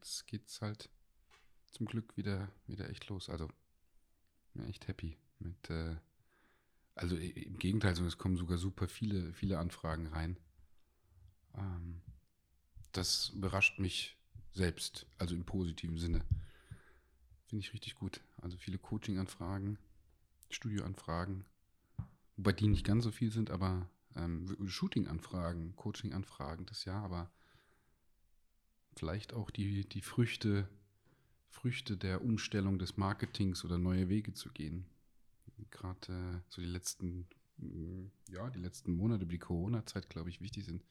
[0.00, 0.88] jetzt geht's halt
[1.70, 3.28] zum Glück wieder, wieder echt los.
[3.28, 3.48] Also,
[4.54, 5.96] bin echt happy mit, äh,
[6.94, 10.36] also im Gegenteil, es kommen sogar super viele, viele Anfragen rein.
[11.54, 12.00] Ähm,
[12.92, 14.16] das überrascht mich
[14.52, 16.24] selbst, also im positiven Sinne.
[17.46, 18.20] Finde ich richtig gut.
[18.40, 19.78] Also viele Coaching-Anfragen,
[20.48, 21.44] Studioanfragen,
[22.36, 27.30] wobei die nicht ganz so viel sind, aber ähm, Shooting-Anfragen, Coaching-Anfragen das Jahr, aber
[28.96, 30.68] vielleicht auch die, die Früchte,
[31.48, 34.86] Früchte der Umstellung des Marketings oder neue Wege zu gehen.
[35.70, 37.26] Gerade äh, so die letzten,
[38.30, 40.84] ja, die letzten Monate über die Corona-Zeit, glaube ich, wichtig sind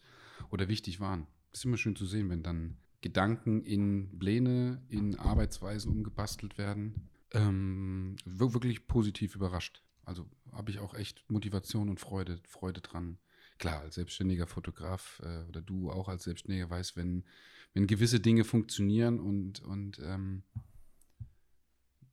[0.49, 1.27] oder wichtig waren.
[1.51, 7.09] Ist immer schön zu sehen, wenn dann Gedanken in Pläne, in Arbeitsweisen umgebastelt werden.
[7.31, 9.83] Ähm, wirklich positiv überrascht.
[10.03, 13.17] Also habe ich auch echt Motivation und Freude, Freude dran.
[13.59, 17.25] Klar, als selbstständiger Fotograf äh, oder du auch als Selbstständiger weißt, wenn,
[17.73, 20.43] wenn gewisse Dinge funktionieren und, und ähm,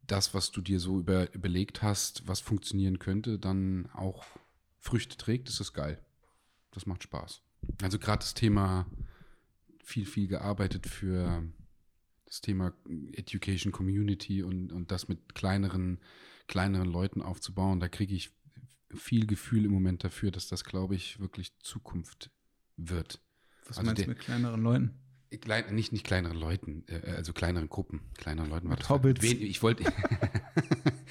[0.07, 4.25] das, was du dir so über, überlegt hast, was funktionieren könnte, dann auch
[4.79, 6.05] Früchte trägt, ist das geil.
[6.73, 7.43] Das macht Spaß.
[7.83, 8.87] Also gerade das Thema
[9.83, 11.45] viel, viel gearbeitet für
[12.27, 12.73] das Thema
[13.13, 16.01] Education Community und, und das mit kleineren,
[16.49, 17.81] kleineren Leuten aufzubauen.
[17.81, 18.31] Da kriege ich
[18.95, 22.31] viel Gefühl im Moment dafür, dass das, glaube ich, wirklich Zukunft
[22.77, 23.21] wird.
[23.67, 24.95] Was also meinst du mit kleineren Leuten?
[25.41, 28.01] Klein, nicht, nicht kleineren Leuten, äh, also kleineren Gruppen.
[28.17, 28.89] Kleineren Leuten war das.
[28.89, 29.25] Hobbits.
[29.25, 29.85] Ich wollte,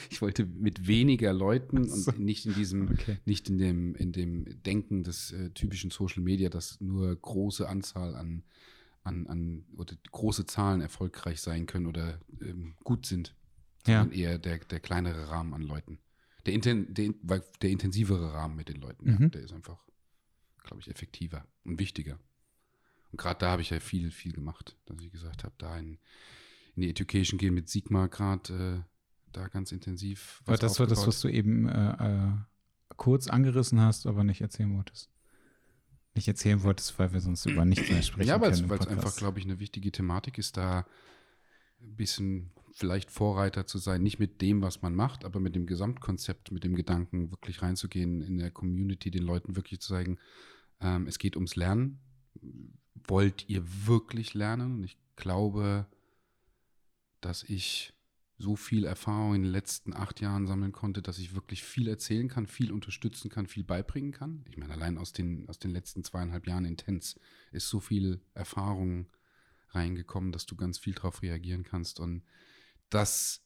[0.09, 2.12] ich wollte mit weniger Leuten so.
[2.12, 3.17] und nicht in diesem, okay.
[3.26, 8.16] nicht in dem, in dem Denken des äh, typischen Social Media, dass nur große Anzahl
[8.16, 8.44] an,
[9.04, 13.36] an, an oder große Zahlen erfolgreich sein können oder ähm, gut sind.
[13.86, 14.30] Sondern ja.
[14.30, 16.00] eher der, der kleinere Rahmen an Leuten.
[16.46, 17.14] Der, inten, der,
[17.62, 19.22] der intensivere Rahmen mit den Leuten, mhm.
[19.24, 19.84] ja, der ist einfach,
[20.64, 22.20] glaube ich, effektiver und wichtiger.
[23.12, 25.98] Und gerade da habe ich ja viel, viel gemacht, dass ich gesagt habe, da in,
[26.76, 28.96] in die Education gehen mit Sigma gerade äh,
[29.32, 30.42] da ganz intensiv.
[30.46, 32.32] Was das war das, was du eben äh, äh,
[32.98, 35.10] kurz angerissen hast, aber nicht erzählen wolltest.
[36.14, 38.30] Nicht erzählen wolltest, weil wir sonst über nichts mehr sprechen.
[38.30, 40.86] Ja, weil es einfach, glaube ich, eine wichtige Thematik ist, da
[41.82, 45.65] ein bisschen vielleicht Vorreiter zu sein, nicht mit dem, was man macht, aber mit dem
[45.65, 50.19] Gesamtkonzept, mit dem Gedanken, wirklich reinzugehen in der Community, den Leuten wirklich zu zeigen,
[50.80, 51.99] ähm, es geht ums Lernen
[53.08, 54.75] wollt ihr wirklich lernen?
[54.75, 55.87] Und ich glaube,
[57.21, 57.93] dass ich
[58.37, 62.27] so viel Erfahrung in den letzten acht Jahren sammeln konnte, dass ich wirklich viel erzählen
[62.27, 64.43] kann, viel unterstützen kann, viel beibringen kann.
[64.49, 67.17] Ich meine, allein aus den, aus den letzten zweieinhalb Jahren intens
[67.52, 69.07] ist so viel Erfahrung
[69.69, 72.02] reingekommen, dass du ganz viel darauf reagieren kannst.
[72.02, 72.23] Und
[72.90, 73.42] das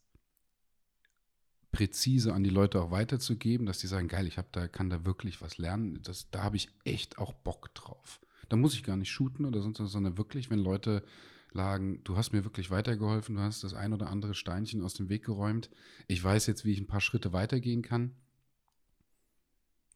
[1.72, 5.06] präzise an die Leute auch weiterzugeben, dass die sagen, geil, ich habe da, kann da
[5.06, 8.20] wirklich was lernen, das, da habe ich echt auch Bock drauf.
[8.50, 11.04] Da muss ich gar nicht shooten oder sonst was, sondern wirklich, wenn Leute
[11.52, 15.10] lagen, du hast mir wirklich weitergeholfen, du hast das ein oder andere Steinchen aus dem
[15.10, 15.70] Weg geräumt,
[16.08, 18.16] ich weiß jetzt, wie ich ein paar Schritte weitergehen kann,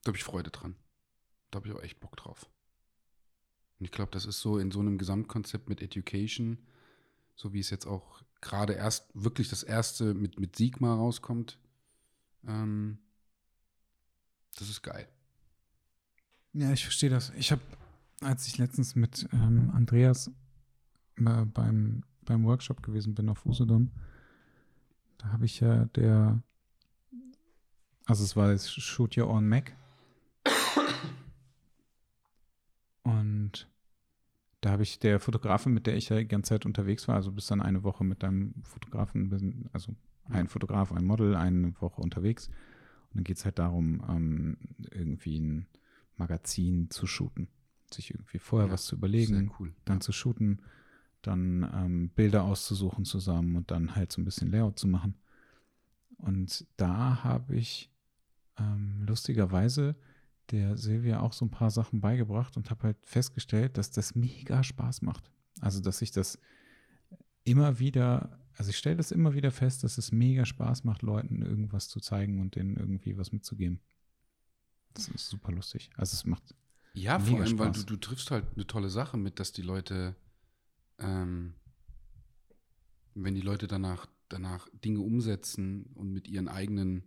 [0.03, 0.75] da habe ich Freude dran.
[1.49, 2.49] Da habe ich auch echt Bock drauf.
[3.79, 6.57] Und ich glaube, das ist so in so einem Gesamtkonzept mit Education,
[7.35, 11.57] so wie es jetzt auch gerade erst wirklich das erste mit, mit Sigma rauskommt,
[12.47, 12.99] ähm,
[14.57, 15.07] das ist geil.
[16.53, 17.31] Ja, ich verstehe das.
[17.35, 17.61] Ich habe
[18.21, 20.31] als ich letztens mit ähm, Andreas
[21.17, 23.91] äh, beim, beim Workshop gewesen bin auf Usedom,
[25.17, 26.41] da habe ich ja der,
[28.05, 29.75] also es war das Shoot Your Own Mac.
[33.03, 33.67] Und
[34.63, 37.31] da habe ich der Fotografin, mit der ich ja die ganze Zeit unterwegs war, also
[37.31, 42.47] bis dann eine Woche mit deinem Fotografen, also ein Fotograf, ein Model, eine Woche unterwegs.
[42.47, 44.57] Und dann geht es halt darum, ähm,
[44.91, 45.67] irgendwie ein
[46.17, 47.47] Magazin zu shooten
[47.93, 49.73] sich irgendwie vorher ja, was zu überlegen, cool.
[49.85, 50.61] dann zu shooten,
[51.21, 55.15] dann ähm, Bilder auszusuchen zusammen und dann halt so ein bisschen Layout zu machen.
[56.17, 57.91] Und da habe ich
[58.57, 59.95] ähm, lustigerweise
[60.53, 64.63] der Silvia auch so ein paar Sachen beigebracht und habe halt festgestellt, dass das mega
[64.63, 65.31] Spaß macht.
[65.59, 66.39] Also, dass ich das
[67.43, 71.41] immer wieder, also ich stelle das immer wieder fest, dass es mega Spaß macht, Leuten
[71.41, 73.79] irgendwas zu zeigen und denen irgendwie was mitzugeben.
[74.93, 75.89] Das ist super lustig.
[75.97, 76.55] Also es macht
[76.93, 77.59] ja, vor allem, Spaß.
[77.59, 80.15] weil du, du triffst halt eine tolle Sache mit, dass die Leute,
[80.99, 81.55] ähm,
[83.15, 87.03] wenn die Leute danach, danach Dinge umsetzen und mit ihren eigenen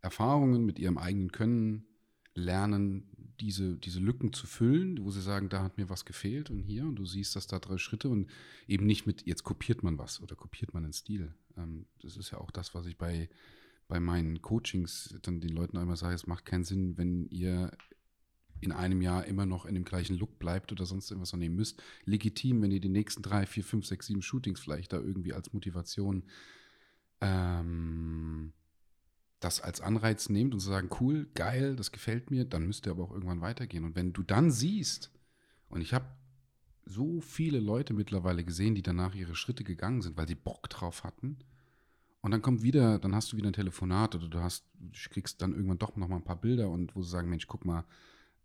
[0.00, 1.86] Erfahrungen, mit ihrem eigenen Können
[2.34, 3.04] lernen,
[3.40, 6.84] diese, diese Lücken zu füllen, wo sie sagen, da hat mir was gefehlt und hier
[6.84, 8.30] und du siehst, dass da drei Schritte und
[8.68, 11.34] eben nicht mit, jetzt kopiert man was oder kopiert man den Stil.
[11.56, 13.28] Ähm, das ist ja auch das, was ich bei,
[13.88, 17.72] bei meinen Coachings dann den Leuten einmal sage, es macht keinen Sinn, wenn ihr
[18.60, 21.82] in einem Jahr immer noch in dem gleichen Look bleibt oder sonst irgendwas, ihr müsst
[22.04, 25.52] legitim, wenn ihr die nächsten drei, vier, fünf, sechs, sieben Shootings vielleicht da irgendwie als
[25.52, 26.24] Motivation
[27.20, 28.52] ähm,
[29.44, 32.92] das als Anreiz nehmt und zu sagen, cool, geil, das gefällt mir, dann müsst ihr
[32.92, 33.84] aber auch irgendwann weitergehen.
[33.84, 35.10] Und wenn du dann siehst,
[35.68, 36.06] und ich habe
[36.86, 41.04] so viele Leute mittlerweile gesehen, die danach ihre Schritte gegangen sind, weil sie Bock drauf
[41.04, 41.38] hatten.
[42.20, 45.42] Und dann kommt wieder, dann hast du wieder ein Telefonat oder du hast, du kriegst
[45.42, 47.84] dann irgendwann doch noch mal ein paar Bilder und wo sie sagen, Mensch, guck mal,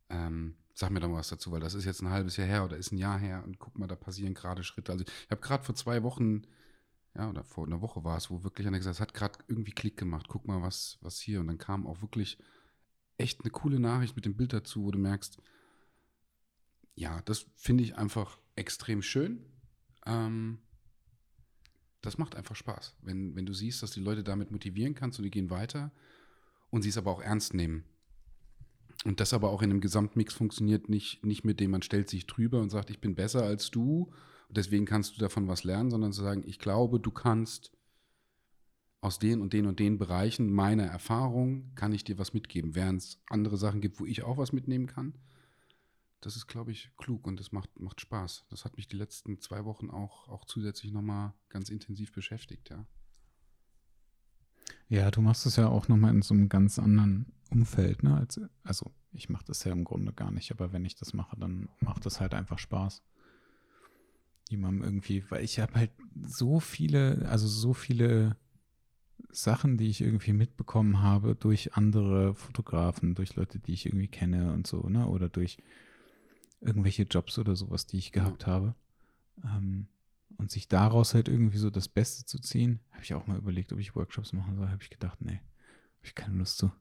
[0.09, 2.65] ähm, sag mir doch mal was dazu, weil das ist jetzt ein halbes Jahr her
[2.65, 4.91] oder ist ein Jahr her und guck mal, da passieren gerade Schritte.
[4.91, 6.41] Also ich habe gerade vor zwei Wochen,
[7.15, 9.43] ja, oder vor einer Woche war es, wo wirklich einer gesagt hat, es hat gerade
[9.47, 11.39] irgendwie Klick gemacht, guck mal, was, was hier.
[11.39, 12.37] Und dann kam auch wirklich
[13.17, 15.41] echt eine coole Nachricht mit dem Bild dazu, wo du merkst,
[16.95, 19.45] ja, das finde ich einfach extrem schön.
[20.05, 20.59] Ähm,
[22.01, 25.23] das macht einfach Spaß, wenn, wenn du siehst, dass die Leute damit motivieren kannst und
[25.23, 25.91] die gehen weiter
[26.69, 27.83] und sie es aber auch ernst nehmen.
[29.05, 32.27] Und das aber auch in einem Gesamtmix funktioniert nicht, nicht mit dem, man stellt sich
[32.27, 34.11] drüber und sagt, ich bin besser als du
[34.49, 37.71] und deswegen kannst du davon was lernen, sondern zu sagen, ich glaube, du kannst
[39.01, 43.01] aus den und den und den Bereichen meiner Erfahrung, kann ich dir was mitgeben, während
[43.01, 45.13] es andere Sachen gibt, wo ich auch was mitnehmen kann
[46.21, 48.45] das ist, glaube ich, klug und das macht, macht Spaß.
[48.49, 52.85] Das hat mich die letzten zwei Wochen auch, auch zusätzlich nochmal ganz intensiv beschäftigt, ja.
[54.89, 58.17] Ja, du machst es ja auch nochmal in so einem ganz anderen Umfeld, ne?
[58.17, 61.37] Als, also ich mache das ja im Grunde gar nicht, aber wenn ich das mache,
[61.37, 63.03] dann macht das halt einfach Spaß.
[64.49, 65.91] Jemandem irgendwie, weil ich habe halt
[66.21, 68.35] so viele, also so viele
[69.31, 74.51] Sachen, die ich irgendwie mitbekommen habe durch andere Fotografen, durch Leute, die ich irgendwie kenne
[74.53, 75.07] und so, ne?
[75.07, 75.57] Oder durch
[76.61, 78.47] irgendwelche Jobs oder sowas, die ich gehabt ja.
[78.47, 78.75] habe.
[79.43, 79.87] Ähm,
[80.37, 83.73] und sich daraus halt irgendwie so das Beste zu ziehen, habe ich auch mal überlegt,
[83.73, 84.69] ob ich Workshops machen soll.
[84.69, 86.71] Habe ich gedacht, nee, habe ich keine Lust zu.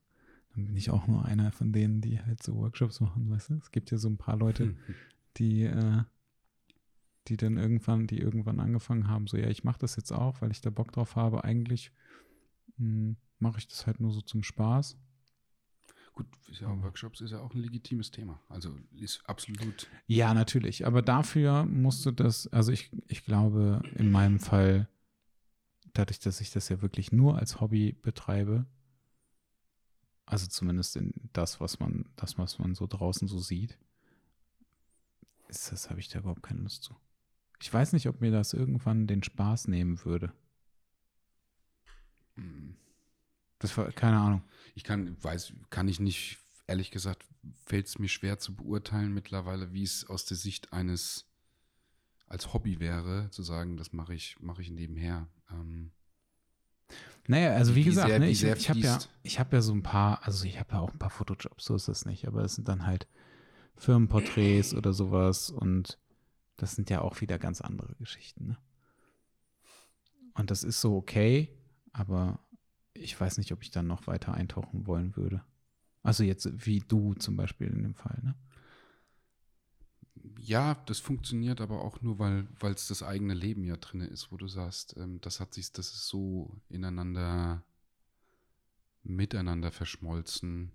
[0.55, 3.55] Dann bin ich auch nur einer von denen, die halt so Workshops machen, weißt du?
[3.55, 4.75] Es gibt ja so ein paar Leute,
[5.37, 6.05] die, äh,
[7.29, 10.51] die dann irgendwann, die irgendwann angefangen haben, so, ja, ich mache das jetzt auch, weil
[10.51, 11.45] ich da Bock drauf habe.
[11.45, 11.93] Eigentlich
[12.77, 14.97] hm, mache ich das halt nur so zum Spaß.
[16.15, 18.43] Gut, ja Workshops ist ja auch ein legitimes Thema.
[18.49, 19.87] Also ist absolut.
[20.07, 20.85] Ja, natürlich.
[20.85, 24.89] Aber dafür musst du das, also ich, ich glaube, in meinem Fall,
[25.93, 28.67] dadurch, dass ich das ja wirklich nur als Hobby betreibe,
[30.27, 33.79] also zumindest in das, was man, das, was man so draußen so sieht,
[35.49, 36.95] ist das, habe ich da überhaupt keine Lust zu.
[37.61, 40.33] Ich weiß nicht, ob mir das irgendwann den Spaß nehmen würde.
[43.59, 44.43] Das war, keine Ahnung.
[44.75, 47.25] Ich kann, weiß, kann ich nicht, ehrlich gesagt,
[47.67, 51.27] fällt es mir schwer zu beurteilen mittlerweile, wie es aus der Sicht eines
[52.29, 55.27] als Hobby wäre, zu sagen, das mache ich, mache ich nebenher.
[55.51, 55.93] Ähm,
[57.27, 59.83] naja, also wie, wie gesagt, sehr, ne, ich, ich habe ja, hab ja so ein
[59.83, 62.55] paar, also ich habe ja auch ein paar Fotojobs, so ist das nicht, aber es
[62.55, 63.07] sind dann halt
[63.77, 65.99] Firmenporträts oder sowas und
[66.59, 68.49] das sind ja auch wieder ganz andere Geschichten.
[68.49, 68.59] Ne?
[70.35, 71.57] Und das ist so okay,
[71.93, 72.41] aber
[72.93, 75.43] ich weiß nicht, ob ich dann noch weiter eintauchen wollen würde.
[76.03, 78.35] Also jetzt wie du zum Beispiel in dem Fall, ne?
[80.41, 84.37] Ja, das funktioniert aber auch nur, weil es das eigene Leben ja drin ist, wo
[84.37, 87.63] du sagst, ähm, das hat sich, das ist so ineinander,
[89.03, 90.73] miteinander verschmolzen.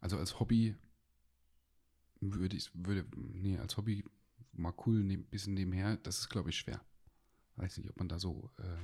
[0.00, 0.74] Also als Hobby
[2.20, 4.04] würde ich, würde, nee, als Hobby
[4.52, 6.80] mal cool, ein bisschen nebenher, das ist, glaube ich, schwer.
[7.56, 8.76] Weiß nicht, ob man da so äh,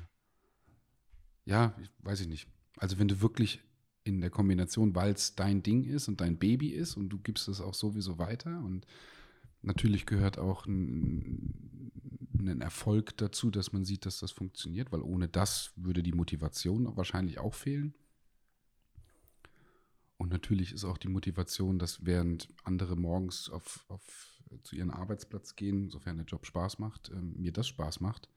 [1.47, 2.49] ja, weiß ich nicht.
[2.77, 3.63] Also wenn du wirklich
[4.05, 7.49] in der Kombination, weil es dein Ding ist und dein Baby ist und du gibst
[7.49, 8.87] es auch sowieso weiter und
[9.63, 11.91] natürlich gehört auch ein,
[12.39, 16.97] ein, Erfolg dazu, dass man sieht, dass das funktioniert, weil ohne das würde die Motivation
[16.97, 17.95] wahrscheinlich auch fehlen.
[20.19, 25.57] Und natürlich ist auch die Motivation, dass während andere morgens auf, auf zu ihrem Arbeitsplatz
[25.57, 28.29] gehen, sofern der Job Spaß macht, ähm, mir das Spaß macht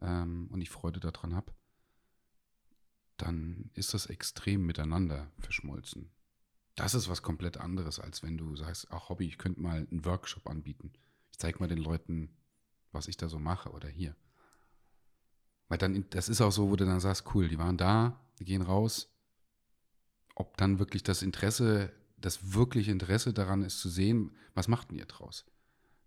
[0.00, 1.52] ähm, und ich Freude daran habe,
[3.16, 6.10] dann ist das extrem miteinander verschmolzen.
[6.74, 10.04] Das ist was komplett anderes, als wenn du sagst, ach Hobby, ich könnte mal einen
[10.04, 10.92] Workshop anbieten.
[11.32, 12.36] Ich zeige mal den Leuten,
[12.92, 14.14] was ich da so mache oder hier.
[15.68, 18.44] Weil dann, das ist auch so, wo du dann sagst, cool, die waren da, die
[18.44, 19.12] gehen raus.
[20.34, 24.98] Ob dann wirklich das Interesse, das wirkliche Interesse daran ist zu sehen, was macht denn
[24.98, 25.46] ihr draus?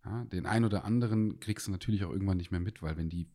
[0.05, 3.09] Ja, den einen oder anderen kriegst du natürlich auch irgendwann nicht mehr mit, weil wenn
[3.09, 3.27] die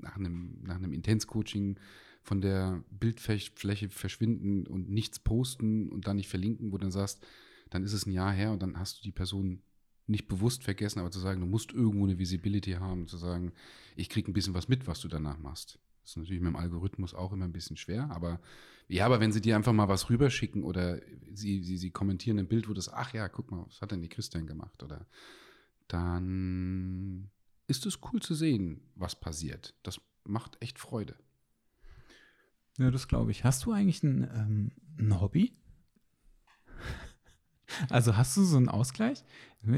[0.00, 1.78] nach einem, nach einem Intenscoaching
[2.22, 7.24] von der Bildfläche verschwinden und nichts posten und dann nicht verlinken, wo du dann sagst,
[7.70, 9.62] dann ist es ein Jahr her und dann hast du die Person
[10.06, 13.52] nicht bewusst vergessen, aber zu sagen, du musst irgendwo eine Visibility haben, zu sagen,
[13.96, 15.80] ich kriege ein bisschen was mit, was du danach machst.
[16.06, 18.40] Das ist natürlich mit dem Algorithmus auch immer ein bisschen schwer, aber
[18.86, 21.00] ja, aber wenn sie dir einfach mal was rüberschicken oder
[21.32, 24.02] sie, sie, sie kommentieren ein Bild, wo das, ach ja, guck mal, was hat denn
[24.02, 24.84] die Christian gemacht?
[24.84, 25.08] Oder
[25.88, 27.32] dann
[27.66, 29.74] ist es cool zu sehen, was passiert.
[29.82, 31.16] Das macht echt Freude.
[32.78, 33.42] Ja, das glaube ich.
[33.42, 35.52] Hast du eigentlich ein, ähm, ein Hobby?
[37.90, 39.24] Also hast du so einen Ausgleich?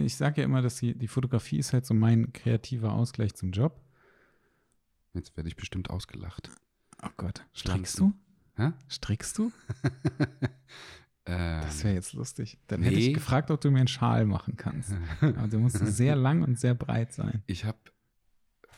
[0.04, 3.50] Ich sage ja immer, dass die, die Fotografie ist halt so mein kreativer Ausgleich zum
[3.50, 3.80] Job.
[5.18, 6.50] Jetzt werde ich bestimmt ausgelacht.
[7.02, 7.44] Oh Gott.
[7.54, 8.12] Strickst du?
[8.56, 8.72] Hä?
[8.88, 9.52] Strickst du?
[11.30, 12.56] Ähm, Das wäre jetzt lustig.
[12.68, 13.12] Dann hätte ich nee.
[13.12, 14.94] gefragt, ob du mir einen Schal machen kannst.
[15.20, 17.42] Aber der muss sehr lang und sehr breit sein.
[17.46, 17.76] ich habe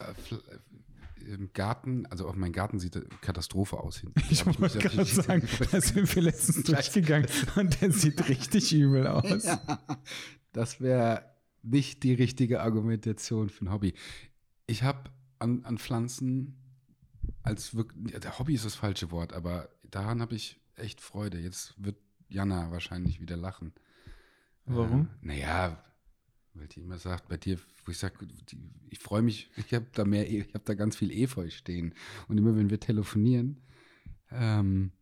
[0.00, 4.20] äh, äh, im Garten, also auf meinem Garten sieht eine Katastrophe aus hinten.
[4.30, 9.44] Ich wollte gerade sagen, da sind wir letztens durchgegangen und der sieht richtig übel aus.
[9.44, 9.78] Ja,
[10.52, 11.24] das wäre
[11.62, 13.94] nicht die richtige Argumentation für ein Hobby.
[14.66, 15.08] Ich habe
[15.40, 16.56] an, an Pflanzen
[17.42, 21.38] als wirklich, der Hobby ist das falsche Wort, aber daran habe ich echt Freude.
[21.38, 21.96] Jetzt wird
[22.28, 23.72] Jana wahrscheinlich wieder lachen.
[24.66, 25.06] Warum?
[25.22, 25.84] Äh, naja,
[26.54, 28.26] weil die immer sagt, bei dir, wo ich sage,
[28.88, 31.94] ich freue mich, ich habe da mehr, E- ich habe da ganz viel Efeu stehen.
[32.28, 33.62] Und immer wenn wir telefonieren,
[34.30, 34.92] ähm,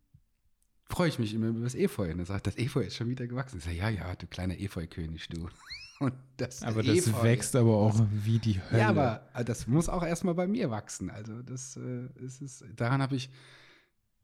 [0.84, 2.10] freue ich mich immer über das Efeu.
[2.10, 3.58] Und er sagt, das Efeu ist schon wieder gewachsen.
[3.58, 5.48] Ich sage, ja, ja, du kleiner Efeu-König, du.
[6.00, 8.78] Und das Aber das Efeu- wächst aber auch wie die Hölle.
[8.80, 11.10] Ja, aber äh, das muss auch erstmal bei mir wachsen.
[11.10, 12.64] Also das äh, ist es.
[12.76, 13.30] Daran habe ich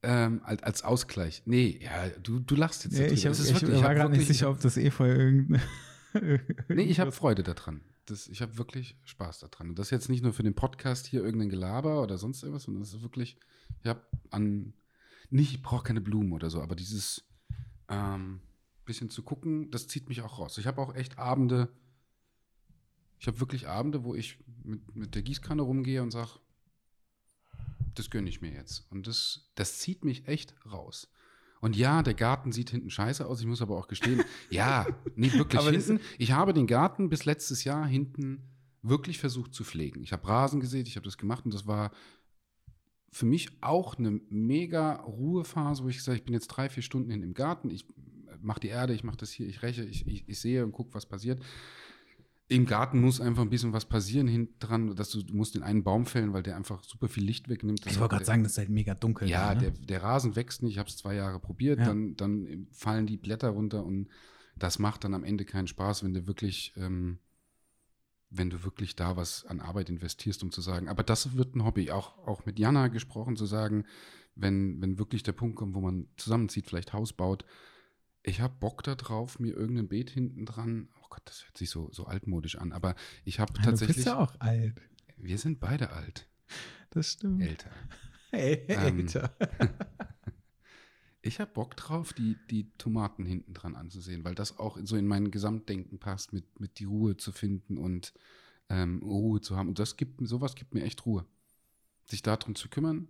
[0.03, 1.43] ähm, als, als Ausgleich.
[1.47, 2.99] Nee, ja, du, du lachst jetzt.
[2.99, 5.63] Ja, ich, hab, ich, wirklich- war hab gerade nicht sicher, ob das Efeu irgendeine.
[6.69, 7.81] Nee, ich habe Freude daran.
[8.07, 9.71] Das, ich habe wirklich Spaß daran.
[9.71, 12.65] Und das ist jetzt nicht nur für den Podcast hier irgendein Gelaber oder sonst irgendwas,
[12.65, 13.37] sondern das ist wirklich,
[13.83, 14.01] ich habe
[14.31, 14.75] an,
[15.31, 17.25] nicht, ich brauche keine Blumen oder so, aber dieses
[17.89, 18.41] ähm,
[18.85, 20.59] bisschen zu gucken, das zieht mich auch raus.
[20.59, 21.69] Ich habe auch echt Abende,
[23.19, 26.41] ich habe wirklich Abende, wo ich mit, mit der Gießkanne rumgehe und sage,
[27.95, 28.87] das gönne ich mir jetzt.
[28.91, 31.09] Und das, das zieht mich echt raus.
[31.61, 33.41] Und ja, der Garten sieht hinten scheiße aus.
[33.41, 34.87] Ich muss aber auch gestehen, ja,
[35.17, 36.01] nicht wirklich Aber hinten.
[36.19, 38.43] Ich habe den Garten bis letztes Jahr hinten
[38.83, 40.03] wirklich versucht zu pflegen.
[40.03, 41.91] Ich habe Rasen gesät, ich habe das gemacht und das war
[43.11, 47.11] für mich auch eine mega Ruhephase, wo ich gesagt ich bin jetzt drei, vier Stunden
[47.11, 47.87] hin im Garten, ich
[48.45, 50.95] mache die Erde, ich mache das hier, ich räche, ich, ich, ich sehe und gucke,
[50.95, 51.43] was passiert.
[52.49, 55.63] Im Garten muss einfach ein bisschen was passieren hinten dran, dass du, du musst den
[55.63, 57.85] einen Baum fällen, weil der einfach super viel Licht wegnimmt.
[57.87, 59.29] Das Ich wollte gerade der- sagen, das ist halt mega dunkel.
[59.29, 59.79] ja, da, der, ne?
[59.79, 60.73] der Rasen wächst nicht.
[60.73, 61.79] Ich habe es zwei Jahre probiert.
[61.79, 61.87] Ja.
[61.87, 64.09] Dann, dann fallen die Blätter runter und
[64.57, 67.19] das macht dann am Ende keinen Spaß, wenn du wirklich, ähm,
[68.29, 71.65] wenn du wirklich da was an Arbeit investierst, um zu sagen, aber das wird ein
[71.65, 71.91] Hobby.
[71.93, 73.85] Auch, auch mit Jana gesprochen, zu sagen,
[74.35, 77.45] wenn, wenn wirklich der Punkt kommt, wo man zusammenzieht, vielleicht Haus baut,
[78.25, 81.91] ich habe Bock darauf, mir irgendein Beet hinten dran, oh Gott, das hört sich so,
[81.93, 84.81] so altmodisch an, aber ich habe Ja, du tatsächlich, bist ja auch alt.
[85.17, 86.29] wir sind beide alt,
[86.91, 87.43] Das stimmt.
[87.43, 87.71] älter.
[88.31, 89.37] Hey, Ähm, Alter.
[91.23, 95.07] Ich habe Bock drauf, die, die Tomaten hinten dran anzusehen, weil das auch so in
[95.07, 98.13] mein Gesamtdenken passt, mit, mit die Ruhe zu finden und
[98.69, 99.69] ähm, Ruhe zu haben.
[99.69, 101.25] Und das gibt sowas gibt mir echt Ruhe.
[102.05, 103.09] Sich darum zu kümmern.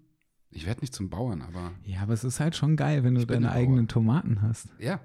[0.55, 3.27] Ich werde nicht zum Bauern, aber Ja, aber es ist halt schon geil, wenn du
[3.27, 4.69] deine eigenen Tomaten hast.
[4.79, 5.01] ja,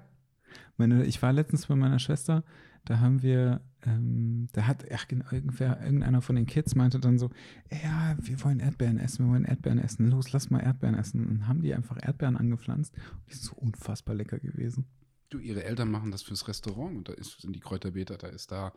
[0.76, 2.42] Meine, ich war letztens bei meiner Schwester,
[2.86, 7.30] da haben wir, ähm, da hat ach, irgendwer, irgendeiner von den Kids meinte dann so,
[7.70, 11.26] ja, wir wollen Erdbeeren essen, wir wollen Erdbeeren essen, los, lass mal Erdbeeren essen.
[11.26, 14.86] Und haben die einfach Erdbeeren angepflanzt und die sind so unfassbar lecker gewesen.
[15.28, 18.50] du, ihre Eltern machen das fürs Restaurant und da ist, sind die Kräuterbeete, da ist
[18.50, 18.72] da,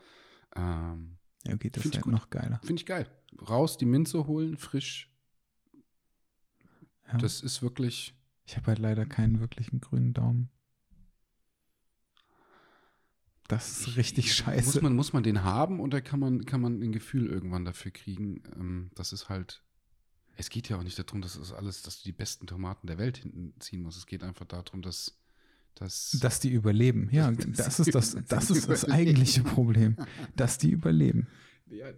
[0.55, 2.59] ähm, Ja, okay, das ist halt noch geiler.
[2.63, 3.07] finde ich geil.
[3.49, 5.09] Raus, die Minze holen, frisch.
[7.11, 7.17] Ja.
[7.17, 10.49] Das ist wirklich, Ich habe halt leider keinen wirklichen grünen Daumen.
[13.47, 14.65] Das ist richtig scheiße.
[14.65, 17.91] Muss man, muss man den haben oder kann man, kann man ein Gefühl irgendwann dafür
[17.91, 18.41] kriegen?
[18.55, 19.61] Ähm, das ist halt.
[20.35, 22.97] Es geht ja auch nicht darum, dass es alles, dass du die besten Tomaten der
[22.97, 23.97] Welt hinten ziehen musst.
[23.97, 25.19] Es geht einfach darum, dass.
[25.75, 27.09] dass dass die überleben.
[27.11, 29.97] Ja, das ist das, das ist das eigentliche Problem.
[30.35, 31.27] Dass die überleben.
[31.67, 31.91] ja,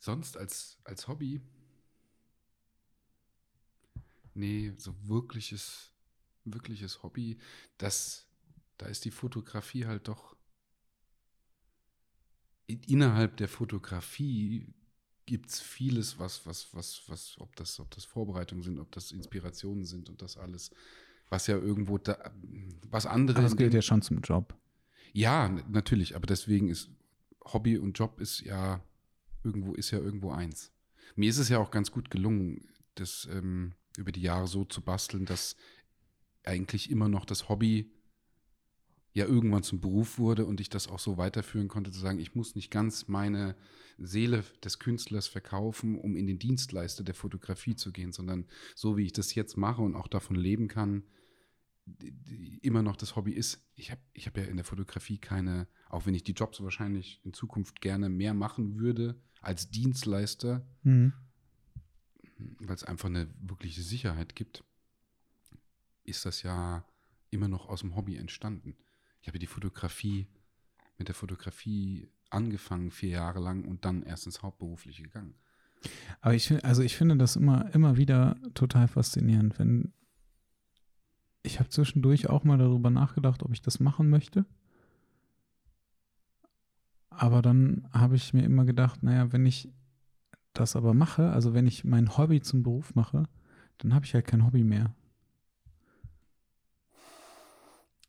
[0.00, 1.40] sonst als, als Hobby.
[4.34, 5.92] Nee, so wirkliches,
[6.44, 7.38] wirkliches Hobby,
[7.78, 8.26] das,
[8.78, 10.36] da ist die Fotografie halt doch.
[12.66, 14.74] in- Innerhalb der Fotografie
[15.26, 19.12] gibt es vieles, was, was, was, was, ob das, ob das Vorbereitungen sind, ob das
[19.12, 20.70] Inspirationen sind und das alles,
[21.30, 22.32] was ja irgendwo da,
[22.90, 23.38] was andere.
[23.38, 24.58] Aber das gilt ja schon zum Job.
[25.12, 26.90] ja, natürlich, aber deswegen ist
[27.44, 28.82] Hobby und Job ist ja
[29.42, 30.72] irgendwo, ist ja irgendwo eins.
[31.16, 34.82] Mir ist es ja auch ganz gut gelungen, das ähm, über die Jahre so zu
[34.82, 35.56] basteln, dass
[36.42, 37.90] eigentlich immer noch das Hobby
[39.12, 42.34] ja irgendwann zum Beruf wurde und ich das auch so weiterführen konnte, zu sagen, ich
[42.34, 43.56] muss nicht ganz meine
[43.96, 49.04] Seele des Künstlers verkaufen, um in den Dienstleister der Fotografie zu gehen, sondern so wie
[49.04, 51.04] ich das jetzt mache und auch davon leben kann,
[52.60, 53.62] immer noch das Hobby ist.
[53.76, 57.20] Ich habe ich hab ja in der Fotografie keine, auch wenn ich die Jobs wahrscheinlich
[57.24, 61.12] in Zukunft gerne mehr machen würde als Dienstleister, mhm.
[62.36, 64.64] Weil es einfach eine wirkliche Sicherheit gibt,
[66.04, 66.84] ist das ja
[67.30, 68.76] immer noch aus dem Hobby entstanden.
[69.20, 70.26] Ich habe die Fotografie
[70.98, 75.34] mit der Fotografie angefangen, vier Jahre lang und dann erst ins Hauptberufliche gegangen.
[76.20, 79.92] Aber ich finde, also ich finde das immer, immer wieder total faszinierend, wenn
[81.42, 84.46] ich habe zwischendurch auch mal darüber nachgedacht, ob ich das machen möchte.
[87.10, 89.68] Aber dann habe ich mir immer gedacht, naja, wenn ich
[90.54, 93.24] das aber mache, also wenn ich mein Hobby zum Beruf mache,
[93.78, 94.94] dann habe ich halt kein Hobby mehr.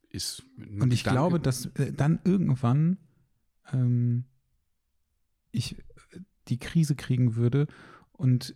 [0.10, 1.20] Ist Und ich Gedanke.
[1.20, 2.98] glaube, dass äh, dann irgendwann
[3.74, 4.26] ähm,
[5.52, 5.76] ich
[6.48, 7.68] die Krise kriegen würde
[8.14, 8.56] und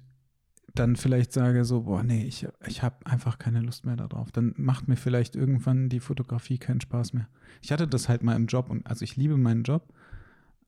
[0.76, 4.32] dann vielleicht sage so, boah, nee, ich, ich habe einfach keine Lust mehr darauf.
[4.32, 7.28] Dann macht mir vielleicht irgendwann die Fotografie keinen Spaß mehr.
[7.62, 9.92] Ich hatte das halt mal im Job und also ich liebe meinen Job,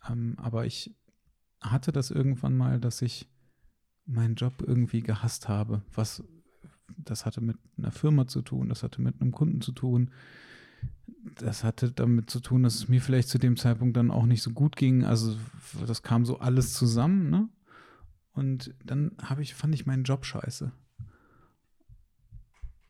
[0.10, 0.96] ähm, aber ich
[1.62, 3.30] hatte das irgendwann mal, dass ich
[4.06, 5.82] meinen Job irgendwie gehasst habe.
[5.94, 6.24] Was,
[6.98, 10.12] das hatte mit einer Firma zu tun, das hatte mit einem Kunden zu tun.
[11.39, 14.41] Das hatte damit zu tun, dass es mir vielleicht zu dem Zeitpunkt dann auch nicht
[14.41, 15.06] so gut ging.
[15.06, 15.38] Also
[15.86, 17.48] das kam so alles zusammen, ne?
[18.34, 20.72] Und dann habe ich, fand ich meinen Job scheiße.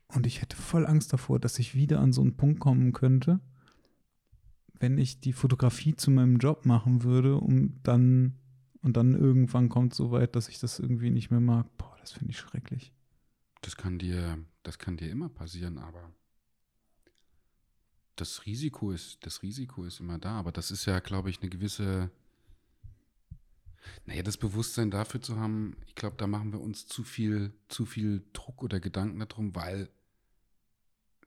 [0.08, 3.40] Und ich hätte voll Angst davor, dass ich wieder an so einen Punkt kommen könnte,
[4.78, 8.38] wenn ich die Fotografie zu meinem Job machen würde und dann
[8.82, 11.66] und dann irgendwann kommt so weit, dass ich das irgendwie nicht mehr mag.
[11.78, 12.92] Boah, das finde ich schrecklich.
[13.60, 16.12] Das kann dir, das kann dir immer passieren, aber
[18.16, 20.32] das Risiko ist, das Risiko ist immer da.
[20.32, 22.10] Aber das ist ja, glaube ich, eine gewisse
[24.06, 27.86] naja, das Bewusstsein dafür zu haben, ich glaube, da machen wir uns zu viel, zu
[27.86, 29.88] viel Druck oder Gedanken darum, weil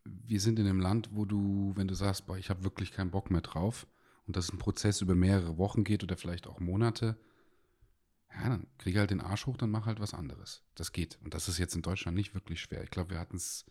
[0.04, 3.12] wir sind in einem Land, wo du, wenn du sagst, boah, ich habe wirklich keinen
[3.12, 3.88] Bock mehr drauf
[4.28, 7.18] und das ein Prozess über mehrere Wochen geht oder vielleicht auch Monate,
[8.42, 10.64] ja, dann kriege halt den Arsch hoch, dann mach halt was anderes.
[10.76, 11.20] Das geht.
[11.24, 12.84] Und das ist jetzt in Deutschland nicht wirklich schwer.
[12.84, 13.66] Ich glaube, wir hatten es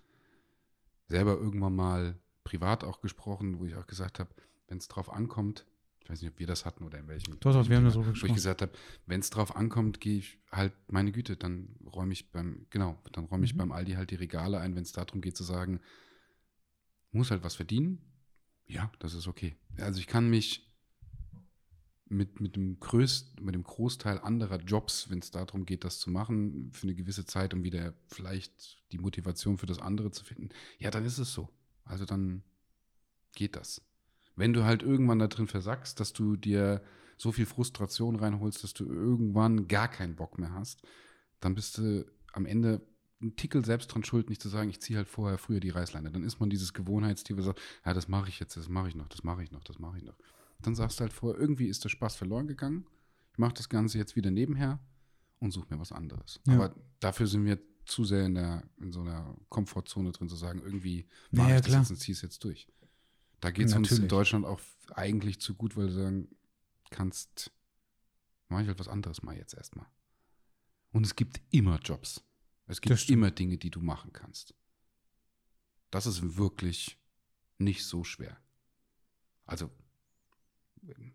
[1.06, 4.30] selber irgendwann mal privat auch gesprochen, wo ich auch gesagt habe,
[4.68, 5.66] wenn es drauf ankommt,
[6.00, 7.40] ich weiß nicht, ob wir das hatten oder in welchem.
[7.40, 8.72] Doch, doch, wir haben das so Wo ich gesagt habe,
[9.06, 13.24] wenn es drauf ankommt, gehe ich halt, meine Güte, dann räume ich beim, genau, dann
[13.24, 13.58] räume ich mhm.
[13.58, 15.80] beim Aldi halt die Regale ein, wenn es darum geht zu sagen,
[17.10, 18.02] muss halt was verdienen.
[18.66, 19.56] Ja, das ist okay.
[19.78, 20.70] Also ich kann mich
[22.06, 26.10] mit, mit, dem größten, mit dem Großteil anderer Jobs, wenn es darum geht, das zu
[26.10, 30.50] machen, für eine gewisse Zeit, um wieder vielleicht die Motivation für das andere zu finden,
[30.78, 31.48] ja, dann ist es so.
[31.84, 32.42] Also dann
[33.34, 33.82] geht das.
[34.36, 36.82] Wenn du halt irgendwann da drin versackst, dass du dir
[37.16, 40.82] so viel Frustration reinholst, dass du irgendwann gar keinen Bock mehr hast,
[41.40, 42.80] dann bist du am Ende
[43.22, 46.10] ein Tickel selbst dran schuld, nicht zu sagen, ich ziehe halt vorher früher die Reißleine.
[46.10, 48.96] Dann ist man dieses Gewohnheitstier, wo sagt, ja, das mache ich jetzt, das mache ich
[48.96, 50.16] noch, das mache ich noch, das mache ich noch.
[50.64, 52.86] Dann sagst du halt vorher, irgendwie ist der Spaß verloren gegangen.
[53.32, 54.80] Ich mache das Ganze jetzt wieder nebenher
[55.40, 56.40] und suche mir was anderes.
[56.46, 56.54] Ja.
[56.54, 60.62] Aber dafür sind wir zu sehr in, der, in so einer Komfortzone drin zu sagen,
[60.64, 62.66] irgendwie mache ja, ich das jetzt und ziehe es jetzt durch.
[63.40, 64.60] Da geht es uns in Deutschland auch
[64.94, 66.28] eigentlich zu gut, weil du sagen
[66.88, 67.52] kannst,
[68.48, 69.86] mache ich halt was anderes mal jetzt erstmal.
[70.92, 72.24] Und es gibt immer Jobs.
[72.66, 74.54] Es gibt immer Dinge, die du machen kannst.
[75.90, 76.98] Das ist wirklich
[77.58, 78.38] nicht so schwer.
[79.44, 79.70] Also,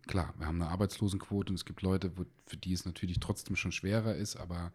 [0.06, 2.12] klar, wir haben eine Arbeitslosenquote und es gibt Leute,
[2.46, 4.72] für die es natürlich trotzdem schon schwerer ist, aber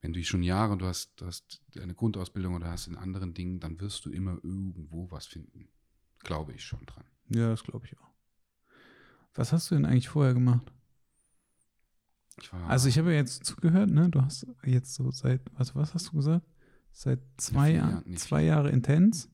[0.00, 3.60] wenn du schon Jahre, du hast, du hast eine Grundausbildung oder hast in anderen Dingen,
[3.60, 5.68] dann wirst du immer irgendwo was finden.
[6.20, 7.04] Glaube ich schon dran.
[7.28, 8.10] Ja, das glaube ich auch.
[9.34, 10.72] Was hast du denn eigentlich vorher gemacht?
[12.40, 14.08] Ich also ich habe ja jetzt zugehört, ne?
[14.10, 16.46] Du hast jetzt so seit, was, was hast du gesagt?
[16.92, 19.28] Seit zwei Jahren, Jahr, zwei Jahre intens.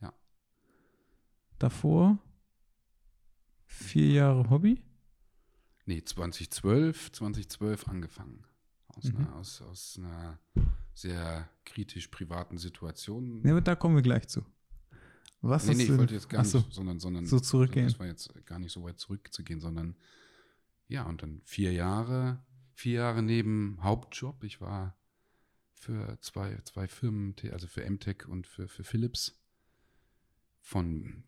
[0.00, 0.12] Ja.
[1.58, 2.18] Davor
[3.70, 4.82] vier Jahre Hobby?
[5.86, 8.44] Nee, 2012, 2012 angefangen.
[8.88, 9.16] Aus, mhm.
[9.16, 10.38] einer, aus, aus einer
[10.92, 13.40] sehr kritisch privaten Situation.
[13.42, 14.44] Ne, aber da kommen wir gleich zu.
[15.40, 17.86] Was nee, nee, ich wollte jetzt gar nicht, so, sondern, sondern so zurückgehen.
[17.86, 19.96] Das war jetzt gar nicht so weit zurückzugehen, sondern
[20.88, 24.44] ja, und dann vier Jahre, vier Jahre neben Hauptjob.
[24.44, 24.98] Ich war
[25.72, 29.40] für zwei, zwei Firmen, also für MTech und für, für Philips
[30.60, 31.24] von,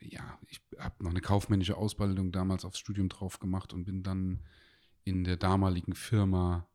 [0.00, 4.40] ja, ich habe noch eine kaufmännische Ausbildung damals aufs Studium drauf gemacht und bin dann
[5.04, 6.66] in der damaligen Firma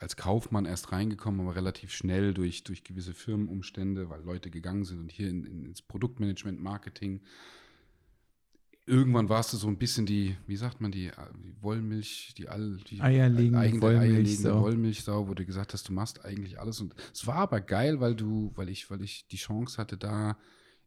[0.00, 5.00] als Kaufmann erst reingekommen, aber relativ schnell durch, durch gewisse Firmenumstände, weil Leute gegangen sind
[5.00, 7.22] und hier in, in, ins Produktmanagement, Marketing.
[8.84, 11.10] Irgendwann warst du so ein bisschen die, wie sagt man, die,
[11.42, 14.12] die Wollmilch, die, all, die Eierlegende eigene Wollmilchsau.
[14.12, 16.80] eierlegende Wollmilchsau, wo du gesagt hast, du machst eigentlich alles.
[16.80, 20.36] Und es war aber geil, weil du, weil ich, weil ich die Chance hatte, da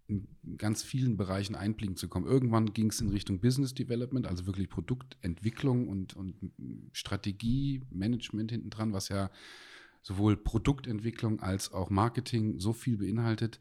[0.07, 2.27] in ganz vielen Bereichen einblicken zu kommen.
[2.27, 6.35] Irgendwann ging es in Richtung Business Development, also wirklich Produktentwicklung und, und
[6.91, 9.31] Strategie, Management hinten dran, was ja
[10.03, 13.59] sowohl Produktentwicklung als auch Marketing so viel beinhaltet.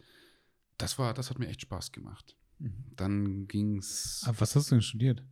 [0.77, 2.37] Das war, das hat mir echt Spaß gemacht.
[2.97, 5.23] Dann ging es was hast du denn studiert?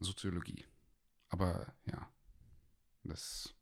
[0.00, 0.64] Soziologie.
[1.28, 2.10] Aber ja,
[3.04, 3.54] das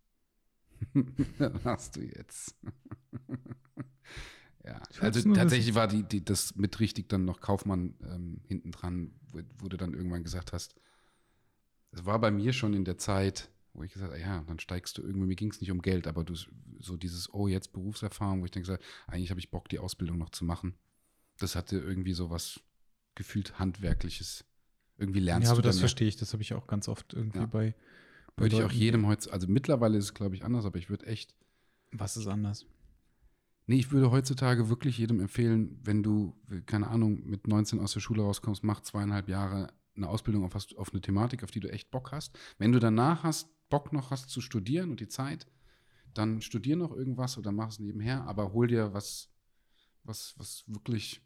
[1.65, 2.57] hast du jetzt.
[4.71, 8.71] ja, Ich also tatsächlich war die, die, das mit richtig dann noch Kaufmann ähm, hinten
[8.73, 10.75] dran, wo, wo du dann irgendwann gesagt hast,
[11.93, 14.97] es war bei mir schon in der Zeit, wo ich gesagt habe, ja, dann steigst
[14.99, 16.35] du irgendwie, mir ging es nicht um Geld, aber du
[16.79, 20.31] so dieses, oh, jetzt Berufserfahrung, wo ich denke, eigentlich habe ich Bock, die Ausbildung noch
[20.31, 20.75] zu machen.
[21.39, 22.61] Das hatte irgendwie so was
[23.15, 24.45] gefühlt handwerkliches.
[24.99, 25.83] Irgendwie lernst ja, aber du das dann ja.
[25.83, 26.17] verstehe ich.
[26.17, 27.47] Das habe ich auch ganz oft irgendwie Ja.
[27.47, 27.75] bei.
[28.37, 30.79] bei Würde ich auch Leuten- jedem heute, also mittlerweile ist es, glaube ich, anders, aber
[30.79, 31.35] ich würde echt,
[31.93, 32.67] Was ist anders?
[33.71, 36.35] Nee, ich würde heutzutage wirklich jedem empfehlen, wenn du,
[36.67, 40.75] keine Ahnung, mit 19 aus der Schule rauskommst, mach zweieinhalb Jahre eine Ausbildung auf, was,
[40.75, 42.37] auf eine Thematik, auf die du echt Bock hast.
[42.59, 45.47] Wenn du danach hast, Bock noch hast zu studieren und die Zeit,
[46.15, 49.31] dann studier noch irgendwas oder mach es nebenher, aber hol dir was,
[50.03, 51.23] was, was wirklich,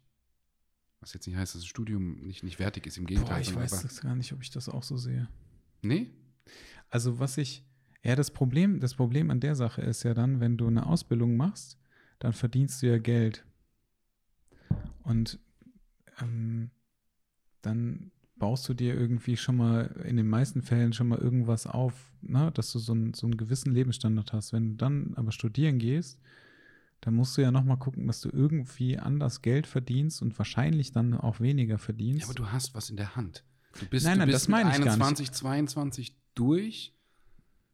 [0.99, 3.37] was jetzt nicht heißt, dass das Studium nicht, nicht wertig ist, im Gegenteil.
[3.37, 5.27] Boah, ich weiß aber, gar nicht, ob ich das auch so sehe.
[5.81, 6.11] Nee?
[6.89, 7.65] Also was ich,
[8.03, 11.37] ja, das Problem, das Problem an der Sache ist ja dann, wenn du eine Ausbildung
[11.37, 11.79] machst,
[12.19, 13.45] dann verdienst du ja Geld.
[15.03, 15.39] Und
[16.21, 16.71] ähm,
[17.61, 21.93] dann baust du dir irgendwie schon mal in den meisten Fällen schon mal irgendwas auf,
[22.21, 24.51] ne, dass du so, einen- so einen gewissen Lebensstandard hast.
[24.53, 26.19] Wenn du dann aber studieren gehst,
[27.01, 30.91] dann musst du ja noch mal gucken, dass du irgendwie anders Geld verdienst und wahrscheinlich
[30.91, 32.21] dann auch weniger verdienst.
[32.21, 33.43] Ja, aber du hast was in der Hand.
[33.79, 35.03] Du bist, Nein, du nein, bist das meine ich gar nicht.
[35.05, 36.94] 21, 22 durch,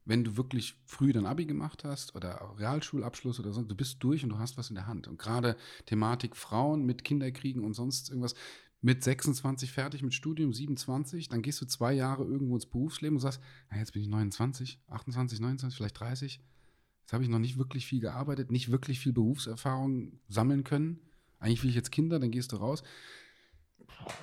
[0.06, 4.24] wenn du wirklich früh dein Abi gemacht hast oder Realschulabschluss oder so, du bist durch
[4.24, 5.08] und du hast was in der Hand.
[5.08, 8.36] Und gerade Thematik Frauen mit Kinderkriegen und sonst irgendwas,
[8.82, 13.22] mit 26 fertig mit Studium, 27, dann gehst du zwei Jahre irgendwo ins Berufsleben und
[13.22, 16.42] sagst, na, jetzt bin ich 29, 28, 29, vielleicht 30.
[17.02, 21.00] Jetzt habe ich noch nicht wirklich viel gearbeitet, nicht wirklich viel Berufserfahrung sammeln können.
[21.40, 22.82] Eigentlich will ich jetzt Kinder, dann gehst du raus.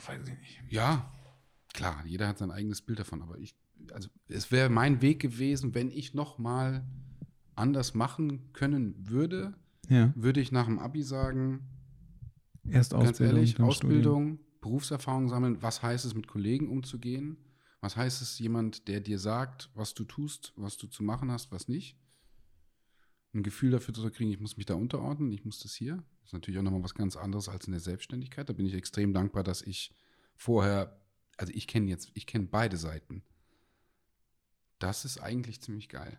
[0.07, 0.62] weiß ich nicht.
[0.71, 1.12] Ja,
[1.73, 3.55] klar, jeder hat sein eigenes Bild davon, aber ich,
[3.93, 6.87] also es wäre mein Weg gewesen, wenn ich noch mal
[7.55, 9.55] anders machen können würde,
[9.88, 11.67] Ja, würde ich nach dem Abi sagen,
[12.64, 13.05] erst Ausbildung.
[13.05, 17.37] ganz ehrlich, dann Ausbildung, Berufserfahrung sammeln, was heißt es, mit Kollegen umzugehen?
[17.81, 21.53] Was heißt es, jemand, der dir sagt, was du tust, was du zu machen hast,
[21.53, 21.97] was nicht?
[23.35, 25.97] Ein Gefühl dafür zu kriegen, ich muss mich da unterordnen, ich muss das hier.
[26.21, 28.49] Das ist natürlich auch nochmal was ganz anderes als in der Selbstständigkeit.
[28.49, 29.95] Da bin ich extrem dankbar, dass ich
[30.35, 31.01] vorher,
[31.37, 33.23] also ich kenne jetzt, ich kenne beide Seiten.
[34.79, 36.19] Das ist eigentlich ziemlich geil.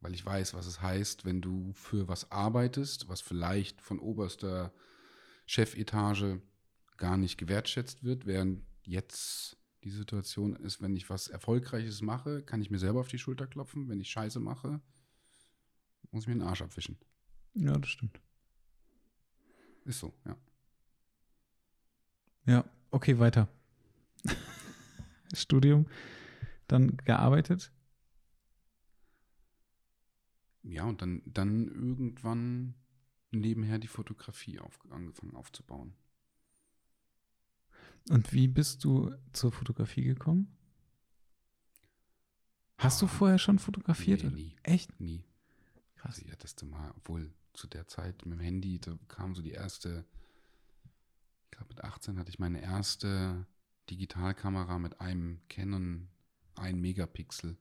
[0.00, 4.72] Weil ich weiß, was es heißt, wenn du für was arbeitest, was vielleicht von oberster
[5.46, 6.40] Chefetage
[6.96, 12.62] gar nicht gewertschätzt wird, während jetzt die Situation ist, wenn ich was Erfolgreiches mache, kann
[12.62, 13.88] ich mir selber auf die Schulter klopfen.
[13.88, 14.80] Wenn ich Scheiße mache,
[16.10, 16.98] muss ich mir den Arsch abwischen.
[17.54, 18.20] Ja, das stimmt.
[19.84, 20.36] Ist so, ja.
[22.46, 23.48] Ja, okay, weiter.
[25.34, 25.86] Studium,
[26.68, 27.72] dann gearbeitet.
[30.62, 32.74] Ja, und dann, dann irgendwann
[33.30, 35.94] nebenher die Fotografie auf, angefangen aufzubauen.
[38.10, 40.56] Und wie bist du zur Fotografie gekommen?
[42.78, 44.24] Hast du Ah, vorher schon fotografiert?
[44.24, 45.00] Nee, nie, Echt?
[45.00, 45.24] nie.
[45.96, 46.16] Krass.
[46.18, 49.42] Also, ja, das du mal, obwohl zu der Zeit mit dem Handy, da kam so
[49.42, 50.04] die erste,
[51.44, 53.46] ich glaube mit 18 hatte ich meine erste
[53.90, 56.08] Digitalkamera mit einem Canon
[56.56, 57.56] 1 Megapixel.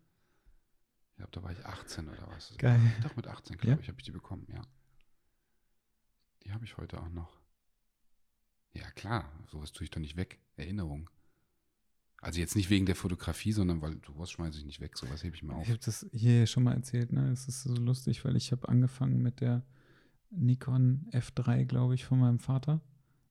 [1.11, 2.55] Ich glaube, da war ich 18 oder was.
[2.57, 2.79] Geil.
[3.03, 3.79] Doch, mit 18, glaube Ja?
[3.81, 4.61] ich, habe ich die bekommen, ja.
[6.43, 7.39] Die habe ich heute auch noch.
[8.73, 10.39] Ja, klar, sowas tue ich doch nicht weg.
[10.55, 11.09] Erinnerung.
[12.21, 15.35] Also jetzt nicht wegen der Fotografie, sondern weil sowas schmeiße ich nicht weg, sowas hebe
[15.35, 15.63] ich mir auf.
[15.63, 17.31] Ich habe das hier schon mal erzählt, ne?
[17.31, 19.65] Es ist so lustig, weil ich habe angefangen mit der
[20.29, 22.79] Nikon F3, glaube ich, von meinem Vater.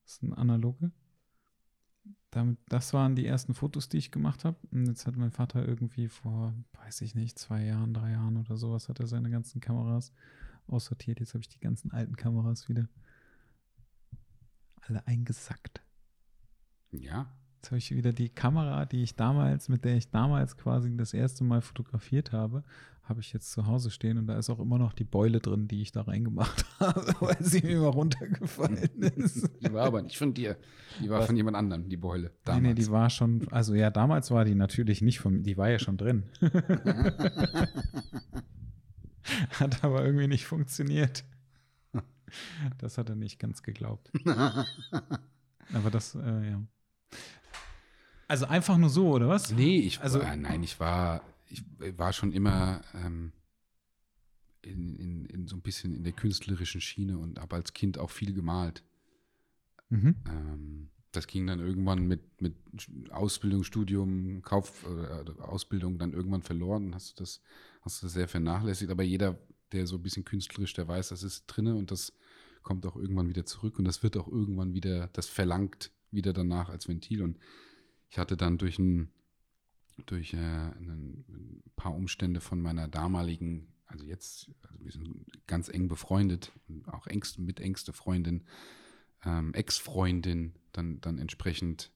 [0.02, 0.90] Das ist ein analoge.
[2.30, 4.56] Damit, das waren die ersten Fotos, die ich gemacht habe.
[4.70, 8.56] Und jetzt hat mein Vater irgendwie vor, weiß ich nicht, zwei Jahren, drei Jahren oder
[8.56, 10.12] sowas, hat er seine ganzen Kameras
[10.68, 11.18] aussortiert.
[11.18, 12.88] Jetzt habe ich die ganzen alten Kameras wieder
[14.82, 15.82] alle eingesackt.
[16.92, 20.96] Ja, Jetzt habe ich wieder die Kamera, die ich damals, mit der ich damals quasi
[20.96, 22.64] das erste Mal fotografiert habe,
[23.02, 25.68] habe ich jetzt zu Hause stehen und da ist auch immer noch die Beule drin,
[25.68, 28.78] die ich da reingemacht habe, weil sie mir mal runtergefallen
[29.16, 29.46] ist.
[29.60, 30.56] Die war aber nicht von dir.
[31.02, 31.26] Die war Was?
[31.26, 32.32] von jemand anderem, die Beule.
[32.46, 35.68] Nee, nee, die war schon, also ja, damals war die natürlich nicht von, die war
[35.68, 36.22] ja schon drin.
[39.60, 41.24] Hat aber irgendwie nicht funktioniert.
[42.78, 44.10] Das hat er nicht ganz geglaubt.
[45.74, 46.62] Aber das, äh, ja.
[48.30, 49.50] Also einfach nur so, oder was?
[49.50, 51.64] Nee, ich Also- war, nein, ich war, ich
[51.98, 53.32] war schon immer ähm,
[54.62, 58.10] in, in, in so ein bisschen in der künstlerischen Schiene und habe als Kind auch
[58.10, 58.84] viel gemalt.
[59.88, 60.14] Mhm.
[60.28, 62.54] Ähm, das ging dann irgendwann mit, mit
[63.10, 66.94] Ausbildung, Studium, Kauf, äh, Ausbildung dann irgendwann verloren.
[66.94, 67.40] Hast du das,
[67.80, 68.92] hast du das sehr vernachlässigt.
[68.92, 69.36] Aber jeder,
[69.72, 72.12] der so ein bisschen künstlerisch, der weiß, das ist drinne und das
[72.62, 76.68] kommt auch irgendwann wieder zurück und das wird auch irgendwann wieder, das verlangt wieder danach
[76.68, 77.22] als Ventil.
[77.22, 77.36] Und
[78.10, 79.08] ich hatte dann durch ein,
[80.06, 85.88] durch äh, ein, paar Umstände von meiner damaligen, also jetzt, also wir sind ganz eng
[85.88, 88.44] befreundet, und auch engst, mit engste Freundin,
[89.24, 91.90] ähm, Ex-Freundin dann, dann entsprechend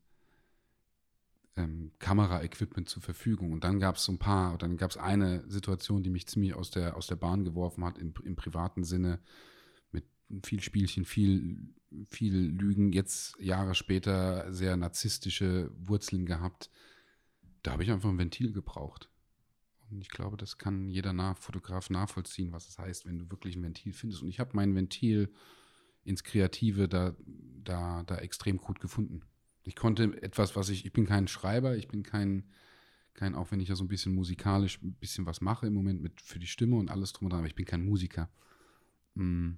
[1.57, 3.53] ähm, Kameraequipment zur Verfügung.
[3.53, 6.55] Und dann gab es so ein paar, dann gab es eine Situation, die mich ziemlich
[6.55, 9.21] aus der, aus der Bahn geworfen hat, im, im privaten Sinne,
[10.43, 11.75] viel Spielchen, viel,
[12.11, 16.71] viel Lügen, jetzt Jahre später sehr narzisstische Wurzeln gehabt.
[17.63, 19.09] Da habe ich einfach ein Ventil gebraucht.
[19.91, 23.57] Und ich glaube, das kann jeder nach Fotograf nachvollziehen, was es heißt, wenn du wirklich
[23.57, 24.23] ein Ventil findest.
[24.23, 25.33] Und ich habe mein Ventil
[26.05, 27.15] ins Kreative da,
[27.63, 29.23] da, da extrem gut gefunden.
[29.63, 32.51] Ich konnte etwas, was ich, ich bin kein Schreiber, ich bin kein,
[33.15, 36.03] kein, auch wenn ich ja so ein bisschen musikalisch ein bisschen was mache im Moment
[36.03, 38.31] mit für die Stimme und alles drum und dran, aber ich bin kein Musiker.
[39.15, 39.53] Mm.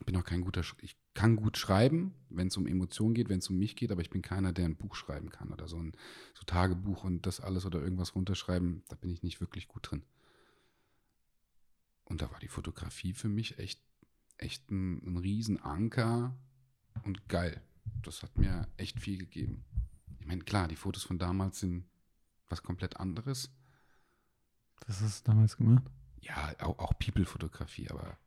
[0.00, 3.28] Ich bin auch kein guter, Sch- ich kann gut schreiben, wenn es um Emotionen geht,
[3.28, 5.68] wenn es um mich geht, aber ich bin keiner, der ein Buch schreiben kann oder
[5.68, 5.92] so ein
[6.34, 10.04] so Tagebuch und das alles oder irgendwas runterschreiben, da bin ich nicht wirklich gut drin.
[12.04, 13.80] Und da war die Fotografie für mich echt,
[14.36, 16.36] echt ein, ein Riesenanker
[17.04, 17.62] und geil.
[18.02, 19.64] Das hat mir echt viel gegeben.
[20.20, 21.84] Ich meine, klar, die Fotos von damals sind
[22.48, 23.50] was komplett anderes.
[24.86, 25.84] Was hast du damals gemacht?
[26.20, 28.18] Ja, auch, auch People-Fotografie, aber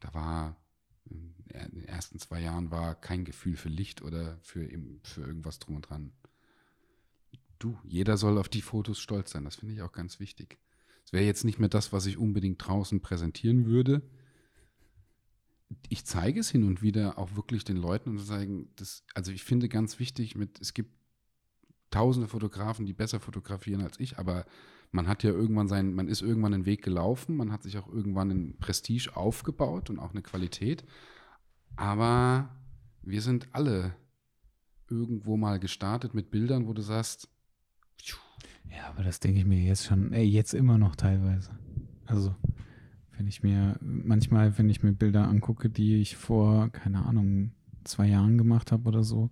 [0.00, 0.56] da war
[1.04, 1.34] in
[1.72, 4.68] den ersten zwei Jahren war kein Gefühl für Licht oder für,
[5.02, 6.12] für irgendwas drum und dran.
[7.58, 9.44] Du, jeder soll auf die Fotos stolz sein.
[9.44, 10.58] Das finde ich auch ganz wichtig.
[11.04, 14.02] Es wäre jetzt nicht mehr das, was ich unbedingt draußen präsentieren würde.
[15.88, 19.44] Ich zeige es hin und wieder auch wirklich den Leuten und sagen, das, also ich
[19.44, 20.90] finde ganz wichtig mit, es gibt
[21.90, 24.46] tausende Fotografen, die besser fotografieren als ich, aber
[24.92, 27.88] man hat ja irgendwann sein, man ist irgendwann einen Weg gelaufen, man hat sich auch
[27.88, 30.84] irgendwann ein Prestige aufgebaut und auch eine Qualität.
[31.76, 32.50] Aber
[33.02, 33.94] wir sind alle
[34.88, 37.28] irgendwo mal gestartet mit Bildern, wo du sagst,
[38.02, 38.18] pfiuh,
[38.68, 41.56] Ja, aber das denke ich mir jetzt schon, ey, jetzt immer noch teilweise.
[42.06, 42.34] Also,
[43.16, 47.52] wenn ich mir, manchmal, wenn ich mir Bilder angucke, die ich vor, keine Ahnung,
[47.84, 49.30] zwei Jahren gemacht habe oder so,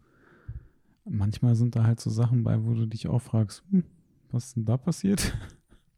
[1.05, 3.85] manchmal sind da halt so Sachen bei, wo du dich auch fragst, hm,
[4.31, 5.35] was ist denn da passiert?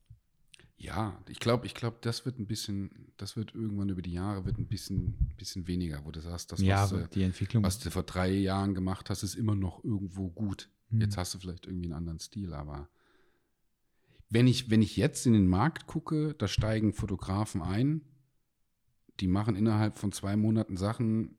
[0.76, 4.44] ja, ich glaube, ich glaube, das wird ein bisschen, das wird irgendwann über die Jahre
[4.44, 7.62] wird ein bisschen, bisschen weniger, wo du sagst, das, ja, was, äh, die Entwicklung.
[7.62, 10.68] was du vor drei Jahren gemacht hast, ist immer noch irgendwo gut.
[10.90, 11.00] Hm.
[11.00, 12.88] Jetzt hast du vielleicht irgendwie einen anderen Stil, aber
[14.30, 18.02] wenn ich, wenn ich jetzt in den Markt gucke, da steigen Fotografen ein,
[19.18, 21.36] die machen innerhalb von zwei Monaten Sachen,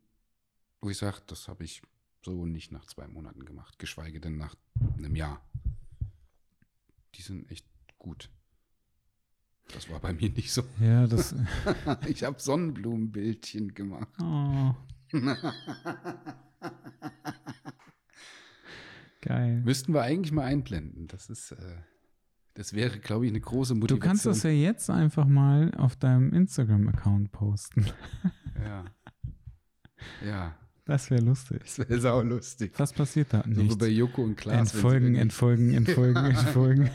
[0.82, 1.82] wo ich sage, das habe ich
[2.23, 4.56] so nicht nach zwei Monaten gemacht, geschweige denn nach
[4.97, 5.41] einem Jahr.
[7.15, 7.65] Die sind echt
[7.97, 8.30] gut.
[9.74, 10.63] Das war bei mir nicht so.
[10.80, 11.34] ja, das.
[12.08, 14.10] Ich habe Sonnenblumenbildchen gemacht.
[14.21, 14.76] Oh,
[19.21, 19.62] geil.
[19.63, 21.08] Müssten wir eigentlich mal einblenden.
[21.08, 21.76] Das ist, äh,
[22.54, 24.00] das wäre, glaube ich, eine große Du Motivation.
[24.10, 27.86] kannst das ja jetzt einfach mal auf deinem Instagram-Account posten.
[28.63, 28.86] Ja.
[30.26, 31.59] Ja, Das wäre lustig.
[31.63, 32.73] das wäre saulustig.
[32.77, 33.43] Was passiert da?
[33.43, 33.77] So Nichts.
[33.77, 34.73] bei Joko und Klaas.
[34.73, 36.89] Entfolgen, entfolgen, entfolgen, entfolgen.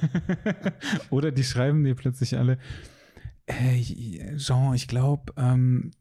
[1.11, 2.59] Oder die schreiben dir plötzlich alle,
[3.47, 5.93] hey, Jean, ich glaube, ähm,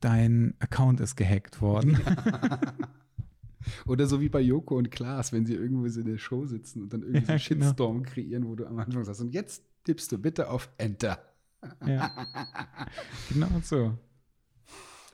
[0.00, 1.98] dein Account ist gehackt worden.
[3.86, 6.82] Oder so wie bei Joko und Klaas, wenn sie irgendwo so in der Show sitzen
[6.82, 7.64] und dann irgendwie so Ja, einen genau.
[7.66, 11.18] Shitstorm kreieren, wo du am Anfang sagst, und jetzt tippst du bitte auf Enter.
[11.86, 12.10] ja.
[13.30, 13.98] Genau so.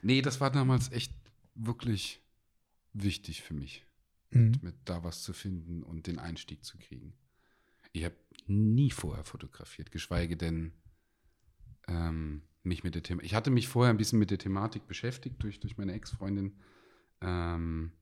[0.03, 1.13] Nee, das war damals echt
[1.57, 2.21] wirklich
[2.93, 3.85] wichtig für mich,
[4.31, 4.53] Mhm.
[4.63, 7.13] mit da was zu finden und den Einstieg zu kriegen.
[7.93, 8.17] Ich habe
[8.47, 10.73] nie vorher fotografiert, geschweige denn
[11.89, 13.27] ähm, mich mit der Thematik.
[13.27, 16.53] Ich hatte mich vorher ein bisschen mit der Thematik beschäftigt durch, durch meine Ex-Freundin.
[17.21, 17.93] Ähm,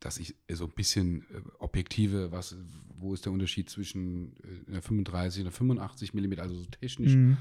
[0.00, 2.56] dass ich so ein bisschen äh, objektive, was,
[2.98, 4.34] wo ist der Unterschied zwischen
[4.66, 7.36] äh, einer 35 und einer 85 Millimeter, also so technisch Mhm.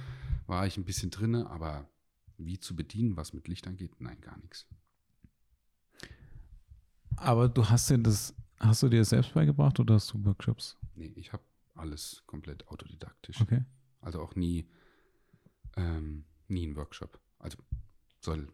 [0.46, 1.90] war ich ein bisschen drinne, aber
[2.46, 4.68] wie zu bedienen, was mit Licht angeht, nein, gar nichts.
[7.18, 10.78] Aber du hast dir das, hast du dir das selbst beigebracht oder hast du Workshops?
[10.96, 11.44] Nee, ich habe
[11.76, 13.42] alles komplett autodidaktisch.
[13.42, 13.64] Okay.
[14.02, 14.68] Also auch nie,
[15.76, 17.20] ähm, nie ein Workshop.
[17.40, 17.58] Also
[18.20, 18.52] soll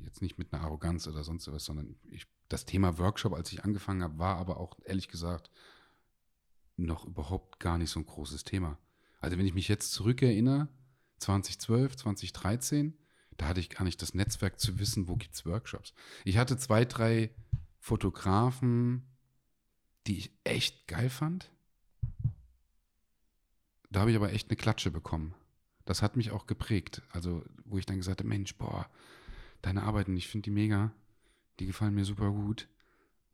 [0.00, 3.64] jetzt nicht mit einer Arroganz oder sonst was, sondern ich, das Thema Workshop, als ich
[3.64, 5.50] angefangen habe, war aber auch ehrlich gesagt
[6.76, 8.78] noch überhaupt gar nicht so ein großes Thema.
[9.20, 10.68] Also wenn ich mich jetzt zurückerinnere,
[11.22, 12.98] 2012, 2013,
[13.36, 15.94] da hatte ich gar nicht das Netzwerk zu wissen, wo gibt es Workshops.
[16.24, 17.30] Ich hatte zwei, drei
[17.78, 19.06] Fotografen,
[20.06, 21.50] die ich echt geil fand.
[23.90, 25.34] Da habe ich aber echt eine Klatsche bekommen.
[25.84, 27.02] Das hat mich auch geprägt.
[27.10, 28.88] Also, wo ich dann gesagt habe, Mensch, boah,
[29.62, 30.92] deine Arbeiten, ich finde die mega.
[31.58, 32.68] Die gefallen mir super gut.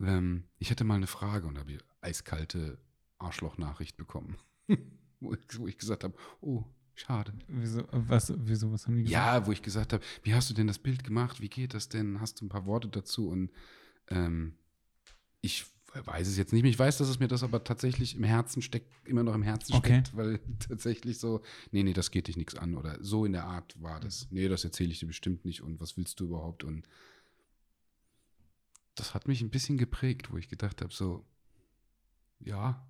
[0.00, 2.78] Ähm, ich hätte mal eine Frage und habe ich eiskalte
[3.18, 4.36] Arschloch-Nachricht bekommen.
[5.20, 5.34] wo
[5.66, 6.64] ich gesagt habe, oh,
[6.98, 7.32] schade.
[7.46, 9.26] Wieso, was, wieso, was haben die gesagt?
[9.26, 11.40] Ja, wo ich gesagt habe, wie hast du denn das Bild gemacht?
[11.40, 12.20] Wie geht das denn?
[12.20, 13.28] Hast du ein paar Worte dazu?
[13.28, 13.50] Und
[14.08, 14.54] ähm,
[15.40, 16.70] ich weiß es jetzt nicht mehr.
[16.70, 19.74] Ich weiß, dass es mir das aber tatsächlich im Herzen steckt, immer noch im Herzen
[19.74, 20.02] Okay.
[20.02, 22.74] steckt, weil tatsächlich so, nee, nee, das geht dich nichts an.
[22.74, 24.28] Oder so in der Art war das.
[24.30, 25.62] Nee, das erzähle ich dir bestimmt nicht.
[25.62, 26.64] Und was willst du überhaupt?
[26.64, 26.86] Und
[28.96, 31.24] das hat mich ein bisschen geprägt, wo ich gedacht habe, so,
[32.40, 32.84] ja,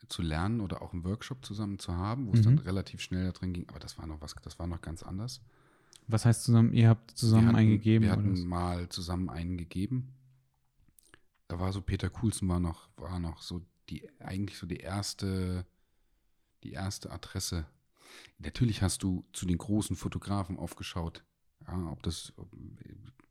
[0.09, 2.61] zu lernen oder auch einen Workshop zusammen zu haben, wo es dann Mhm.
[2.61, 3.69] relativ schnell da drin ging.
[3.69, 5.41] Aber das war noch was, das war noch ganz anders.
[6.07, 8.03] Was heißt zusammen, ihr habt zusammen wir hatten, eingegeben?
[8.05, 10.13] Wir hatten mal zusammen einen gegeben.
[11.53, 13.61] Da war so Peter Coulson war noch, war noch so
[13.91, 15.67] die, eigentlich so die erste,
[16.63, 17.67] die erste Adresse.
[18.39, 21.23] Natürlich hast du zu den großen Fotografen aufgeschaut.
[21.67, 22.51] Ja, ob das, ob,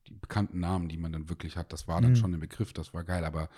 [0.07, 2.15] die bekannten Namen, die man dann wirklich hat, das war dann Mhm.
[2.15, 3.25] schon ein Begriff, das war geil.
[3.25, 3.49] Aber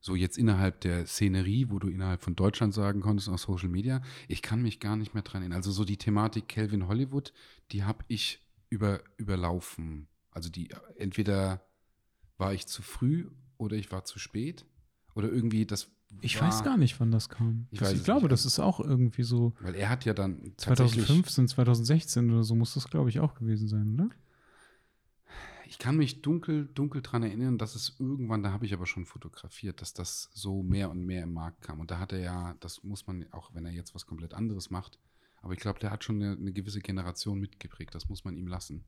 [0.00, 4.02] so jetzt innerhalb der Szenerie, wo du innerhalb von Deutschland sagen konntest, auf Social Media,
[4.26, 5.58] ich kann mich gar nicht mehr dran erinnern.
[5.58, 7.32] Also so die Thematik Calvin Hollywood,
[7.70, 10.08] die habe ich über, überlaufen.
[10.32, 11.64] Also die, entweder
[12.38, 13.30] war ich zu früh
[13.64, 14.64] oder ich war zu spät.
[15.14, 15.90] Oder irgendwie das.
[16.20, 17.66] Ich war, weiß gar nicht, wann das kam.
[17.70, 18.32] Ich das, ich glaube, nicht.
[18.32, 21.06] das ist auch irgendwie so Weil er hat ja dann tatsächlich.
[21.06, 24.10] 2015, 2016 oder so muss das, glaube ich, auch gewesen sein, oder?
[25.66, 29.06] Ich kann mich dunkel, dunkel dran erinnern, dass es irgendwann, da habe ich aber schon
[29.06, 31.80] fotografiert, dass das so mehr und mehr im Markt kam.
[31.80, 34.70] Und da hat er ja, das muss man, auch wenn er jetzt was komplett anderes
[34.70, 35.00] macht,
[35.44, 37.94] aber ich glaube, der hat schon eine, eine gewisse Generation mitgeprägt.
[37.94, 38.84] Das muss man ihm lassen.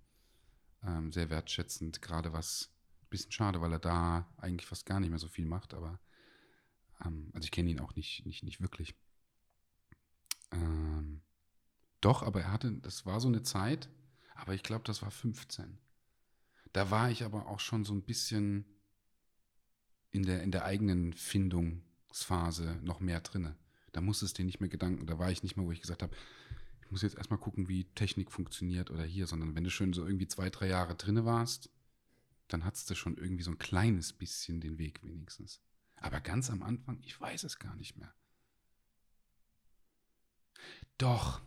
[0.83, 2.73] Ähm, sehr wertschätzend, gerade was,
[3.11, 6.01] bisschen schade, weil er da eigentlich fast gar nicht mehr so viel macht, aber
[7.05, 8.95] ähm, also ich kenne ihn auch nicht, nicht, nicht wirklich.
[10.53, 11.23] Ähm,
[12.01, 13.89] doch, aber er hatte, das war so eine Zeit,
[14.35, 15.79] aber ich glaube, das war 15.
[16.73, 18.65] Da war ich aber auch schon so ein bisschen
[20.11, 23.57] in der, in der eigenen Findungsphase noch mehr drinne.
[23.93, 26.03] Da musste es dir nicht mehr Gedanken, da war ich nicht mehr, wo ich gesagt
[26.03, 26.15] habe,
[26.83, 30.07] ich muss jetzt erstmal gucken, wie Technik funktioniert oder hier, sondern wenn du schon so
[30.07, 31.71] irgendwie zwei, drei Jahre drinne warst,
[32.49, 35.61] dann hattest du schon irgendwie so ein kleines bisschen den Weg wenigstens.
[35.97, 38.15] Aber ganz am Anfang, ich weiß es gar nicht mehr.
[40.99, 41.43] Doch,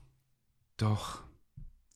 [0.77, 1.23] doch.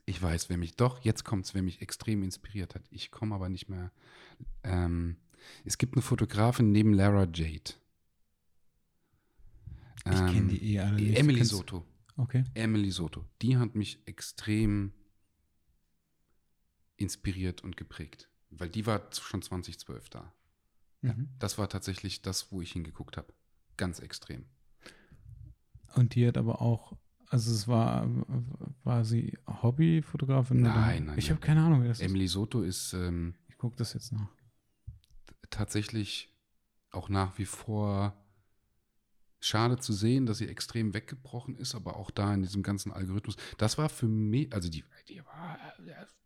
[0.06, 2.84] Ich weiß, wer mich, doch, jetzt kommt es, wer mich extrem inspiriert hat.
[2.90, 3.92] Ich komme aber nicht mehr.
[4.64, 5.18] Ähm,
[5.64, 7.74] es gibt eine Fotografin neben Lara Jade.
[10.06, 11.18] Ich kenne die eh alle nicht.
[11.18, 11.86] Emily Soto.
[12.18, 12.44] Okay.
[12.54, 13.26] Emily Soto.
[13.42, 14.92] Die hat mich extrem
[16.98, 18.30] inspiriert und geprägt.
[18.60, 20.32] Weil die war schon 2012 da.
[21.02, 21.30] Mhm.
[21.40, 23.34] Das war tatsächlich das, wo ich hingeguckt habe.
[23.78, 24.46] Ganz extrem.
[25.96, 26.94] Und die hat aber auch,
[27.28, 28.08] also es war,
[28.84, 30.62] war sie Hobbyfotografin?
[30.62, 32.06] Nein, nein, Ich habe keine Ahnung, wie das ist.
[32.06, 34.30] Emily Soto ist ähm, Ich gucke das jetzt nach.
[35.50, 36.30] tatsächlich
[36.92, 38.16] auch nach wie vor
[39.44, 43.36] schade zu sehen, dass sie extrem weggebrochen ist, aber auch da in diesem ganzen Algorithmus.
[43.58, 45.58] Das war für mich, also die, die war,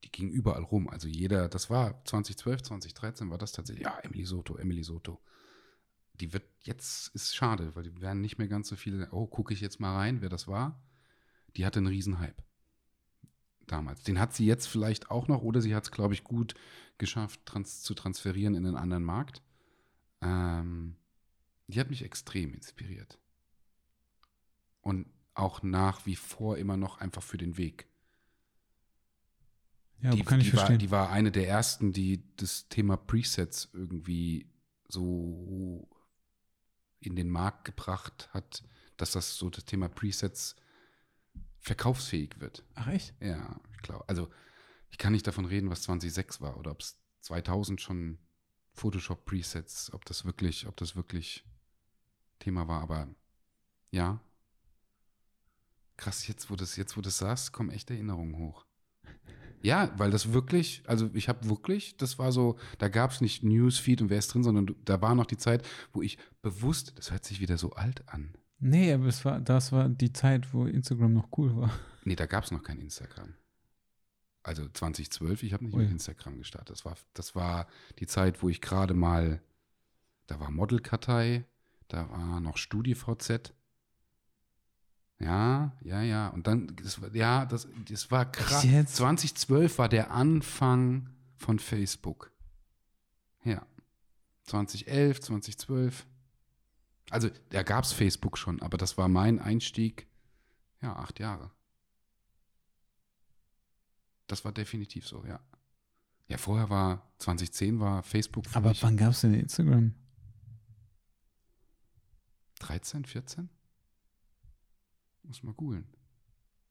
[0.04, 0.88] die ging überall rum.
[0.88, 5.20] Also jeder, das war 2012, 2013 war das tatsächlich, ja, Emily Soto, Emily Soto.
[6.14, 9.54] Die wird, jetzt ist schade, weil die werden nicht mehr ganz so viele, oh, gucke
[9.54, 10.80] ich jetzt mal rein, wer das war.
[11.56, 12.44] Die hatte einen Riesenhype.
[13.66, 14.04] Damals.
[14.04, 16.54] Den hat sie jetzt vielleicht auch noch, oder sie hat es, glaube ich, gut
[16.98, 19.42] geschafft, trans zu transferieren in einen anderen Markt.
[20.22, 20.96] Ähm,
[21.68, 23.20] die hat mich extrem inspiriert.
[24.82, 27.88] Und auch nach wie vor immer noch einfach für den Weg.
[30.00, 30.80] Ja, die, kann ich die, war, verstehen.
[30.80, 34.50] die war eine der ersten, die das Thema Presets irgendwie
[34.88, 35.88] so
[37.00, 38.64] in den Markt gebracht hat,
[38.96, 40.56] dass das so das Thema Presets
[41.60, 42.64] verkaufsfähig wird.
[42.76, 43.14] Ach echt?
[43.20, 44.08] Ja, ich glaube.
[44.08, 44.30] Also,
[44.90, 48.20] ich kann nicht davon reden, was 2006 war oder ob es 2000 schon
[48.74, 51.44] Photoshop Presets, ob das wirklich, ob das wirklich
[52.40, 53.08] Thema war, aber
[53.92, 54.20] ja.
[55.96, 58.66] Krass, jetzt wo das jetzt wo das sagst, kommen echt Erinnerungen hoch.
[59.62, 63.44] Ja, weil das wirklich, also ich habe wirklich, das war so, da gab es nicht
[63.44, 67.12] Newsfeed und wer ist drin, sondern da war noch die Zeit, wo ich bewusst, das
[67.12, 68.36] hört sich wieder so alt an.
[68.60, 71.72] Nee, aber es war, das war die Zeit, wo Instagram noch cool war.
[72.06, 73.34] Nee, da gab es noch kein Instagram.
[74.44, 75.84] Also 2012, ich habe nicht Ui.
[75.84, 76.70] mit Instagram gestartet.
[76.70, 77.68] Das war, das war
[78.00, 79.42] die Zeit, wo ich gerade mal,
[80.28, 81.46] da war Modelkartei,
[81.88, 83.54] da war noch StudiVZ.
[85.20, 86.28] Ja, ja, ja.
[86.30, 88.64] Und dann, das, ja, das, das war krass.
[88.64, 88.96] Echt jetzt?
[88.98, 92.32] 2012 war der Anfang von Facebook.
[93.44, 93.66] Ja.
[94.44, 96.06] 2011, 2012.
[97.10, 100.08] Also, da gab es Facebook schon, aber das war mein Einstieg,
[100.82, 101.52] ja, acht Jahre.
[104.28, 105.40] Das war definitiv so, ja.
[106.28, 109.94] Ja, vorher war, 2010 war Facebook Aber mich wann gab es denn Instagram?
[112.60, 113.50] 13, 14?
[115.24, 115.86] Muss mal googeln.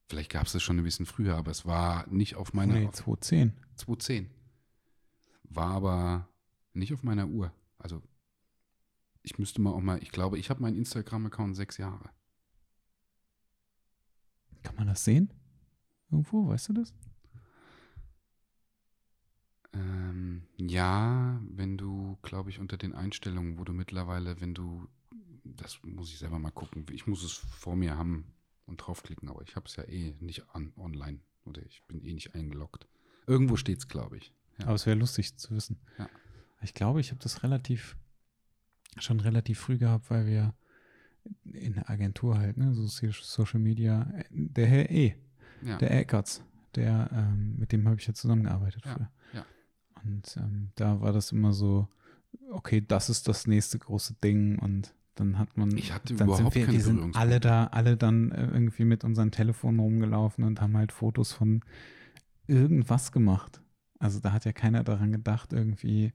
[0.09, 2.91] Vielleicht gab es das schon ein bisschen früher, aber es war nicht auf meiner Nee,
[2.91, 3.53] 2010.
[3.76, 4.30] 210.
[5.45, 6.28] War aber
[6.72, 7.53] nicht auf meiner Uhr.
[7.78, 8.03] Also
[9.22, 12.11] ich müsste mal auch mal, ich glaube, ich habe meinen Instagram-Account sechs Jahre.
[14.62, 15.32] Kann man das sehen?
[16.11, 16.95] Irgendwo, weißt du das?
[19.72, 24.89] Ähm, ja, wenn du, glaube ich, unter den Einstellungen, wo du mittlerweile, wenn du,
[25.57, 28.32] das muss ich selber mal gucken, ich muss es vor mir haben
[28.66, 32.12] und draufklicken, aber ich habe es ja eh nicht an, online oder ich bin eh
[32.12, 32.86] nicht eingeloggt.
[33.26, 34.32] Irgendwo steht es, glaube ich.
[34.59, 34.66] Ja.
[34.66, 35.78] Aber es wäre lustig zu wissen.
[35.98, 36.09] Ja.
[36.62, 37.96] Ich glaube, ich habe das relativ,
[38.98, 40.54] schon relativ früh gehabt, weil wir
[41.44, 45.16] in der Agentur halt, ne, so So- Social Media, der Herr E.,
[45.62, 45.76] ja.
[45.78, 46.42] der Eckertz,
[46.74, 49.11] der, ähm, mit dem habe ich ja zusammengearbeitet Ja, früher.
[49.32, 49.46] ja.
[50.04, 51.88] Und ähm, da war das immer so,
[52.50, 56.52] okay, das ist das nächste große Ding und dann hat man, Ich hatte dann überhaupt
[56.52, 60.44] sind wir, keine wir sind alle da, alle dann äh, irgendwie mit unseren Telefonen rumgelaufen
[60.44, 61.62] und haben halt Fotos von
[62.46, 63.60] irgendwas gemacht.
[63.98, 66.12] Also da hat ja keiner daran gedacht, irgendwie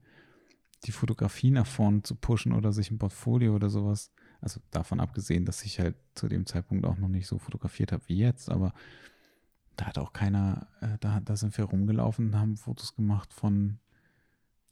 [0.84, 4.12] die Fotografie nach vorne zu pushen oder sich ein Portfolio oder sowas.
[4.40, 8.02] Also davon abgesehen, dass ich halt zu dem Zeitpunkt auch noch nicht so fotografiert habe
[8.08, 8.72] wie jetzt, aber
[9.76, 13.78] da hat auch keiner, äh, da, da sind wir rumgelaufen und haben Fotos gemacht von,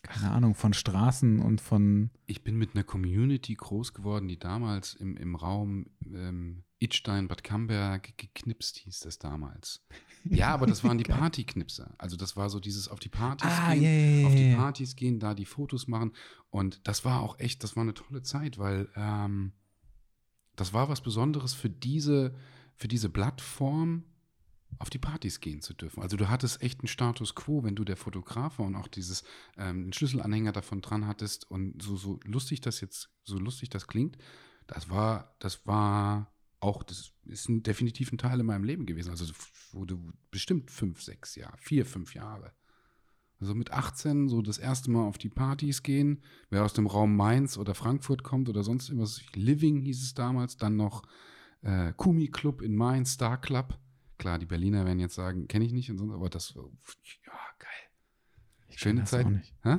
[0.02, 4.94] keine Ahnung, von Straßen und von, Ich bin mit einer Community groß geworden, die damals
[4.94, 9.84] im, im Raum ähm, Idstein, Bad Camberg geknipst hieß das damals.
[10.24, 11.18] Ja, aber das waren die Geil.
[11.18, 11.94] Partyknipser.
[11.98, 13.90] Also das war so dieses auf die Partys Ah, gehen, ja,
[14.20, 14.54] ja, auf die.
[14.54, 16.12] Partys gehen, da die Fotos machen.
[16.48, 19.52] Und das war auch echt, das war eine tolle Zeit, weil ähm,
[20.56, 22.34] das war was Besonderes für diese,
[22.76, 24.04] für diese Plattform,
[24.78, 26.02] auf die Partys gehen zu dürfen.
[26.02, 29.24] Also du hattest echt einen Status quo, wenn du der Fotograf war und auch dieses
[29.56, 34.16] ähm, Schlüsselanhänger davon dran hattest und so, so lustig das jetzt, so lustig das klingt,
[34.66, 39.10] das war, das war auch, das ist ein, definitiv ein Teil in meinem Leben gewesen.
[39.10, 39.32] Also
[39.72, 39.98] wurde
[40.30, 42.52] bestimmt fünf, sechs Jahre, vier, fünf Jahre.
[43.40, 47.16] Also mit 18 so das erste Mal auf die Partys gehen, wer aus dem Raum
[47.16, 49.22] Mainz oder Frankfurt kommt oder sonst irgendwas.
[49.34, 51.02] Living hieß es damals, dann noch
[51.62, 53.78] äh, Kumi Club in Mainz, Star Club.
[54.20, 56.64] Klar, die Berliner werden jetzt sagen, kenne ich nicht und sonst, aber das war,
[57.26, 57.70] ja, geil.
[58.68, 59.24] Ich Schöne Zeit.
[59.24, 59.54] Auch nicht.
[59.62, 59.78] Hä?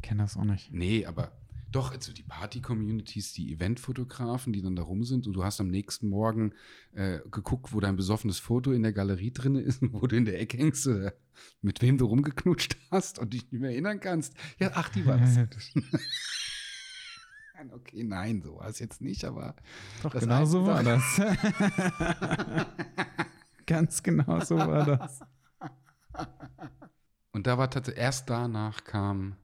[0.00, 0.72] Kenne das auch nicht.
[0.72, 1.36] Nee, aber
[1.70, 5.68] doch, also die Party-Communities, die Eventfotografen, die dann da rum sind und du hast am
[5.68, 6.54] nächsten Morgen
[6.94, 10.40] äh, geguckt, wo dein besoffenes Foto in der Galerie drin ist, wo du in der
[10.40, 11.12] Ecke hängst, äh,
[11.60, 14.34] mit wem du rumgeknutscht hast und dich nicht mehr erinnern kannst.
[14.58, 15.36] Ja, ach, die war das.
[17.72, 19.54] okay, nein, so war es jetzt nicht, aber
[20.02, 21.20] Doch, genau so war das.
[23.66, 25.20] Ganz genau so war das.
[27.32, 29.36] Und da war tatsächlich, erst danach kam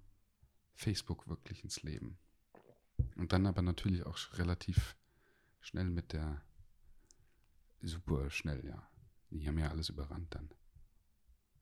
[0.75, 2.19] Facebook wirklich ins Leben.
[3.17, 4.97] Und dann aber natürlich auch relativ
[5.61, 6.41] schnell mit der,
[7.83, 8.87] super schnell, ja.
[9.31, 10.51] Die haben ja alles überrannt dann.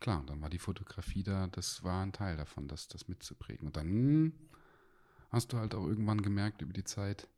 [0.01, 3.67] Klar, und dann war die Fotografie da, das war ein Teil davon, das, das mitzuprägen.
[3.67, 4.33] Und dann
[5.31, 7.29] hast du halt auch irgendwann gemerkt über die Zeit,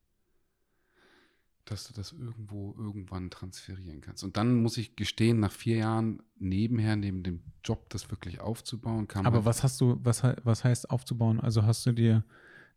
[1.64, 4.24] dass du das irgendwo irgendwann transferieren kannst.
[4.24, 9.06] Und dann muss ich gestehen, nach vier Jahren nebenher, neben dem Job, das wirklich aufzubauen,
[9.06, 11.38] kam Aber halt- was hast du, was, was heißt aufzubauen?
[11.40, 12.24] Also hast du dir,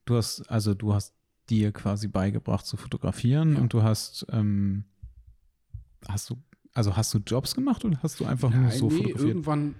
[0.05, 1.13] du hast, also du hast
[1.49, 3.61] dir quasi beigebracht zu fotografieren Ja.
[3.61, 4.83] und du hast, ähm,
[6.07, 6.41] hast du,
[6.73, 9.27] also hast du Jobs gemacht oder hast du einfach nur Nein, so nee, fotografiert?
[9.29, 9.75] Irgendwann,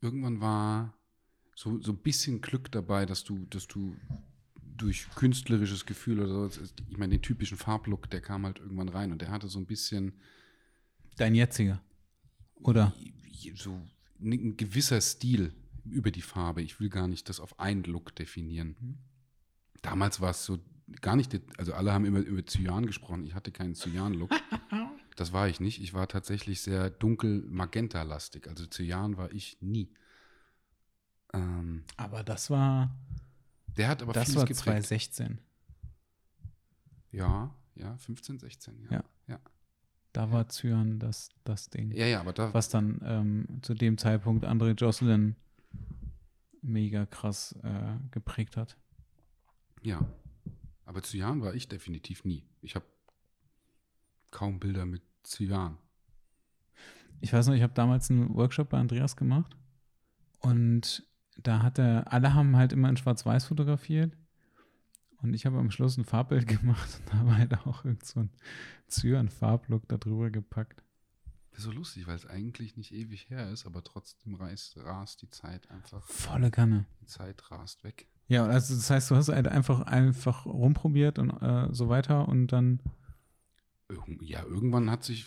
[0.00, 0.94] irgendwann war
[1.54, 3.96] so, so ein bisschen Glück dabei, dass du, dass du
[4.78, 9.12] durch künstlerisches Gefühl oder so, ich meine, den typischen Farblook, der kam halt irgendwann rein
[9.12, 10.14] und der hatte so ein bisschen
[11.16, 11.82] Dein jetziger.
[12.54, 12.94] Oder?
[13.54, 13.80] so
[14.20, 15.52] ein gewisser Stil
[15.84, 16.62] über die Farbe.
[16.62, 18.76] Ich will gar nicht das auf einen Look definieren.
[18.80, 18.98] Mhm.
[19.82, 20.58] Damals war es so
[21.00, 23.24] gar nicht, also alle haben immer über Cyan gesprochen.
[23.26, 24.30] Ich hatte keinen Cyan-Look.
[25.16, 25.82] Das war ich nicht.
[25.82, 28.46] Ich war tatsächlich sehr dunkel magenta-lastig.
[28.46, 29.92] Also Cyan war ich nie.
[31.32, 32.96] Ähm, Aber das war,
[33.78, 34.64] der hat aber das vieles war geprägt.
[34.64, 35.40] 2016.
[37.10, 38.90] Ja, ja, 15, 16, ja.
[38.98, 39.04] Ja.
[39.28, 39.40] Ja,
[40.12, 41.92] Da war Zyan das, das Ding.
[41.92, 45.36] ja, ja aber da, Was dann ähm, zu dem Zeitpunkt André Jocelyn
[46.60, 48.76] mega krass äh, geprägt hat.
[49.82, 50.06] ja.
[50.84, 52.46] Aber Cyan war ich definitiv nie.
[52.62, 52.86] Ich habe
[54.30, 55.76] kaum Bilder mit Cyan.
[57.20, 59.54] Ich weiß noch, ich habe damals einen Workshop bei Andreas gemacht
[60.38, 61.06] und
[61.42, 64.16] da hat er, alle haben halt immer in Schwarz-Weiß fotografiert
[65.22, 68.30] und ich habe am Schluss ein Farbbild gemacht und habe halt auch irgend so ein
[68.88, 70.82] Zyan-Farblook da drüber gepackt.
[71.50, 75.22] Das ist so lustig, weil es eigentlich nicht ewig her ist, aber trotzdem reißt, rast
[75.22, 76.86] die Zeit einfach, Volle Kanne.
[77.00, 78.06] die Zeit rast weg.
[78.28, 82.48] Ja, also das heißt, du hast halt einfach einfach rumprobiert und äh, so weiter und
[82.48, 82.80] dann
[84.20, 85.26] Ja, irgendwann hat sich.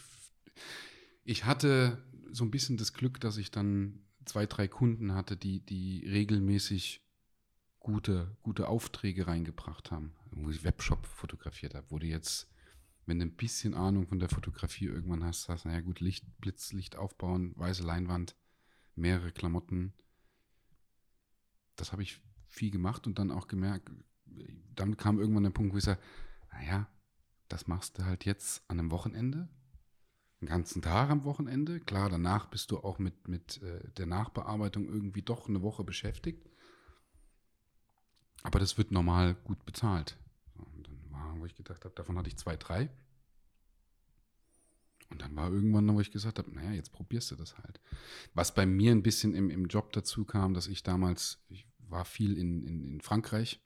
[1.24, 1.98] Ich hatte
[2.32, 7.04] so ein bisschen das Glück, dass ich dann zwei, drei Kunden hatte, die, die regelmäßig
[7.80, 12.50] gute, gute Aufträge reingebracht haben, wo ich Webshop fotografiert habe, wo du jetzt,
[13.06, 16.96] wenn du ein bisschen Ahnung von der Fotografie irgendwann hast, sagst, naja gut, Licht, Blitzlicht
[16.96, 18.36] aufbauen, weiße Leinwand,
[18.96, 19.94] mehrere Klamotten.
[21.76, 23.90] Das habe ich viel gemacht und dann auch gemerkt,
[24.76, 26.02] dann kam irgendwann der Punkt, wo ich sage,
[26.52, 26.88] naja,
[27.48, 29.50] das machst du halt jetzt an einem Wochenende,
[30.42, 31.80] einen ganzen Tag am Wochenende.
[31.80, 36.50] Klar, danach bist du auch mit, mit äh, der Nachbearbeitung irgendwie doch eine Woche beschäftigt.
[38.44, 40.18] Aber das wird normal gut bezahlt.
[40.56, 42.90] Und dann war, wo ich gedacht habe, davon hatte ich zwei, drei.
[45.12, 47.80] Und dann war irgendwann, wo ich gesagt habe, naja, jetzt probierst du das halt.
[48.34, 52.06] Was bei mir ein bisschen im, im Job dazu kam, dass ich damals, ich war
[52.06, 53.60] viel in, in, in Frankreich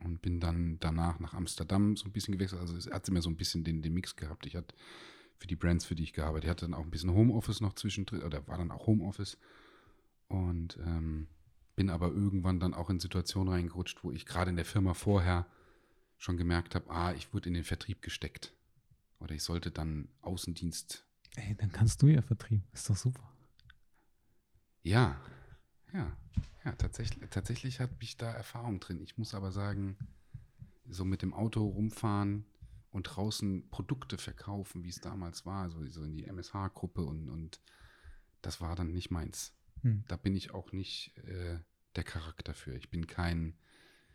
[0.00, 2.60] und bin dann danach nach Amsterdam so ein bisschen gewechselt.
[2.60, 4.44] Also es hat immer so ein bisschen den, den Mix gehabt.
[4.46, 4.74] Ich hatte
[5.38, 8.22] für die Brands, für die ich gearbeitet hatte, dann auch ein bisschen Homeoffice noch zwischendrin,
[8.22, 9.38] oder war dann auch Homeoffice.
[10.28, 11.28] Und ähm,
[11.76, 15.46] bin aber irgendwann dann auch in Situationen reingerutscht, wo ich gerade in der Firma vorher
[16.18, 18.54] schon gemerkt habe, ah, ich wurde in den Vertrieb gesteckt.
[19.20, 21.04] Oder ich sollte dann Außendienst.
[21.36, 22.62] ey, dann kannst du ja Vertrieb.
[22.72, 23.28] Ist doch super.
[24.82, 25.20] Ja,
[25.92, 26.16] ja,
[26.64, 29.00] ja, tatsächlich, tatsächlich hat mich da Erfahrung drin.
[29.00, 29.96] Ich muss aber sagen,
[30.88, 32.44] so mit dem Auto rumfahren
[32.94, 37.60] und draußen Produkte verkaufen, wie es damals war, so, so in die MSH-Gruppe und, und
[38.40, 39.52] das war dann nicht meins.
[39.82, 40.04] Hm.
[40.06, 41.58] Da bin ich auch nicht äh,
[41.96, 42.76] der Charakter für.
[42.76, 43.58] Ich bin kein,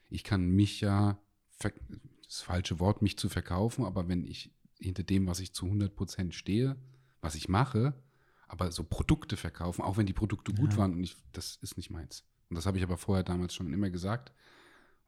[0.09, 1.19] ich kann mich ja,
[1.59, 6.31] das falsche Wort, mich zu verkaufen, aber wenn ich hinter dem, was ich zu 100%
[6.31, 6.77] stehe,
[7.19, 8.01] was ich mache,
[8.47, 10.77] aber so Produkte verkaufen, auch wenn die Produkte gut Ja.
[10.77, 12.23] waren und ich, das ist nicht meins.
[12.49, 14.31] Und das habe ich aber vorher damals schon immer gesagt.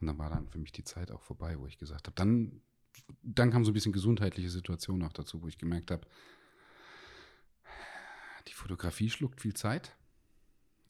[0.02, 2.62] Und dann war dann für mich die Zeit auch vorbei, wo ich gesagt habe, dann,
[3.24, 6.08] dann kam so ein bisschen gesundheitliche Situation auch dazu, wo ich gemerkt habe,
[8.48, 9.96] die Fotografie schluckt viel Zeit.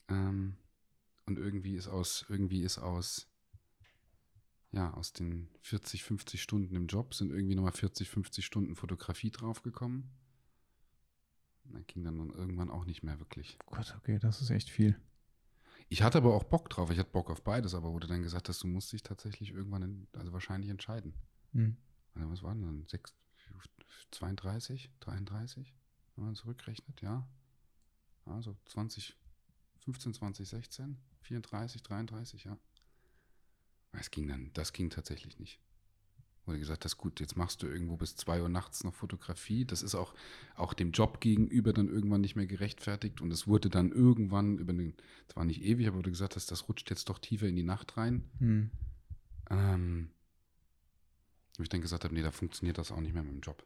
[0.08, 0.58] Ähm,
[1.26, 3.28] und irgendwie ist aus, irgendwie ist aus,
[4.72, 9.32] ja, aus den 40, 50 Stunden im Job sind irgendwie nochmal 40, 50 Stunden Fotografie
[9.32, 10.10] draufgekommen.
[11.66, 13.58] Dann ging dann irgendwann auch nicht mehr wirklich.
[13.68, 15.00] Gott, okay, das ist echt viel.
[15.90, 16.90] Ich hatte aber auch Bock drauf.
[16.90, 19.82] Ich hatte Bock auf beides, aber wurde dann gesagt, dass du musst dich tatsächlich irgendwann,
[19.84, 21.14] in, also wahrscheinlich entscheiden.
[21.54, 21.78] Hm.
[22.16, 22.86] Also was waren dann?
[22.88, 23.14] 6,
[24.12, 25.74] 32, 33,
[26.16, 27.28] wenn man zurückrechnet, ja.
[28.26, 29.18] Also 20,
[29.80, 32.58] 15, 20, 16, 34, 33, ja.
[33.94, 35.60] Es ging dann, das ging tatsächlich nicht.
[36.46, 39.64] Wurde gesagt, das ist gut, jetzt machst du irgendwo bis 2 Uhr nachts noch Fotografie.
[39.64, 40.16] Das ist auch,
[40.56, 43.22] auch dem Job gegenüber dann irgendwann nicht mehr gerechtfertigt.
[43.22, 44.96] Und es wurde dann irgendwann über den,
[45.28, 47.96] zwar nicht ewig, aber wurde gesagt, dass das rutscht jetzt doch tiefer in die Nacht
[47.96, 48.30] rein.
[48.40, 48.72] Hm.
[49.52, 50.10] Ähm,
[51.58, 53.66] wo ich dann gesagt habe, nee, da funktioniert das auch nicht mehr mit dem Job.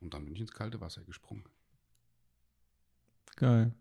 [0.00, 1.44] Und dann bin ich ins kalte Wasser gesprungen.
[3.36, 3.72] Geil.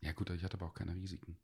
[0.00, 1.36] Ja gut, ich hatte aber auch keine Risiken.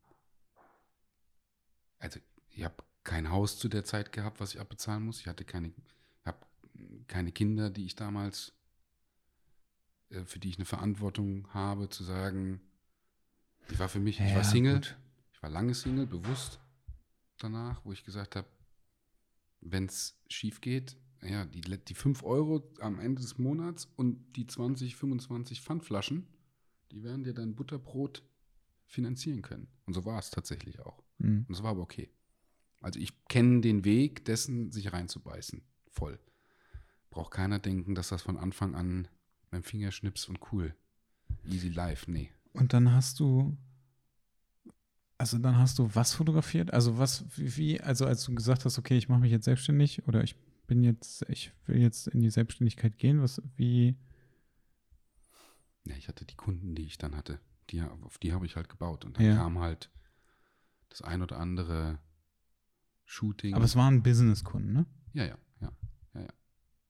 [1.99, 2.19] Also
[2.49, 5.19] ich habe kein Haus zu der Zeit gehabt, was ich abbezahlen muss.
[5.19, 5.73] Ich hatte keine,
[6.25, 6.45] habe
[7.07, 8.53] keine Kinder, die ich damals,
[10.09, 12.61] äh, für die ich eine Verantwortung habe, zu sagen,
[13.69, 14.97] ich war für mich, ich Ja, war Single, gut.
[15.33, 16.59] ich war lange Single, bewusst
[17.37, 18.47] danach, wo ich gesagt habe,
[19.61, 24.47] wenn es schief geht, ja, die, die 5 Euro am Ende des Monats und die
[24.47, 26.27] 20, 25 Pfandflaschen,
[26.91, 28.23] die werden dir dein Butterbrot
[28.85, 29.67] finanzieren können.
[29.85, 31.03] Und so war es tatsächlich auch.
[31.19, 31.45] Hm.
[31.47, 32.09] Und es war aber okay.
[32.81, 35.61] Also ich kenne den Weg dessen, sich reinzubeißen.
[35.89, 36.19] Voll.
[37.09, 39.07] Braucht keiner denken, dass das von Anfang an
[39.49, 40.75] beim Fingerschnips und cool.
[41.43, 42.09] Easy life.
[42.09, 42.31] Nee.
[42.53, 43.57] Und dann hast du,
[45.19, 46.73] also dann hast du was fotografiert?
[46.73, 50.23] Also was, wie, also als du gesagt hast, okay, ich mache mich jetzt selbstständig oder
[50.23, 53.95] ich bin jetzt, ich will jetzt in die Selbstständigkeit gehen, was, wie,
[55.85, 57.39] Ja, ich hatte die Kunden, die ich dann hatte.
[57.69, 59.05] Die, auf die habe ich halt gebaut.
[59.05, 59.35] Und dann Ja.
[59.35, 59.89] kam halt
[60.89, 61.99] das ein oder andere
[63.05, 63.55] Shooting.
[63.55, 64.85] aber es waren Businesskunden, ne?
[65.13, 65.71] Ja, ja, ja,
[66.13, 66.27] ja, ja.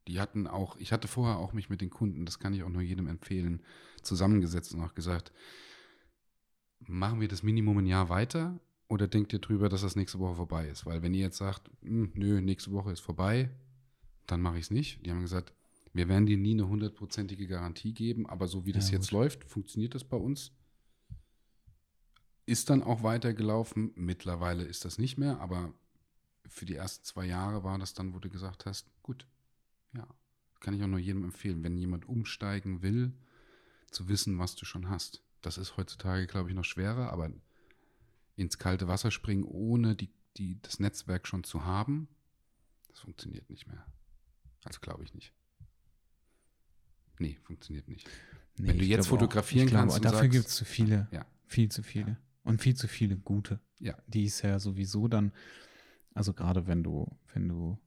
[0.07, 2.69] Die hatten auch, ich hatte vorher auch mich mit den Kunden, das kann ich auch
[2.69, 3.63] nur jedem empfehlen,
[4.03, 5.31] zusammengesetzt und auch gesagt,
[6.87, 10.35] machen wir das Minimum ein Jahr weiter oder denkt ihr drüber, dass das nächste Woche
[10.35, 10.85] vorbei ist?
[10.85, 13.49] Weil wenn ihr jetzt sagt, "Hm, nö, nächste Woche ist vorbei,
[14.27, 15.05] dann mache ich es nicht.
[15.05, 15.53] Die haben gesagt,
[15.93, 19.43] wir werden dir nie eine hundertprozentige Garantie geben, aber so wie das Ja, jetzt läuft,
[19.43, 20.51] funktioniert das bei uns.
[22.45, 23.91] Ist dann auch weitergelaufen.
[23.95, 25.73] Mittlerweile ist das nicht mehr, aber
[26.47, 29.27] für die ersten zwei Jahre war das dann, wo du gesagt hast, gut,
[29.93, 30.07] ja,
[30.59, 33.13] kann ich auch nur jedem empfehlen, wenn jemand umsteigen will,
[33.91, 35.23] zu wissen, was du schon hast.
[35.41, 37.31] Das ist heutzutage, glaube ich, noch schwerer, aber
[38.35, 42.07] ins kalte Wasser springen, ohne die, die, das Netzwerk schon zu haben,
[42.89, 43.85] das funktioniert nicht mehr.
[44.65, 45.33] Also glaube ich nicht.
[47.19, 48.07] Nee, funktioniert nicht.
[48.57, 50.65] Nee, Wenn du jetzt glaube auch- fotografieren ich glaube, kannst und Dafür gibt es zu
[50.65, 51.25] viele, Ja.
[51.45, 52.17] viel zu viele.
[52.43, 53.59] Und viel zu viele gute.
[53.79, 53.97] Ja.
[54.07, 55.33] Die ist ja sowieso dann,
[56.13, 57.77] also gerade wenn du, wenn du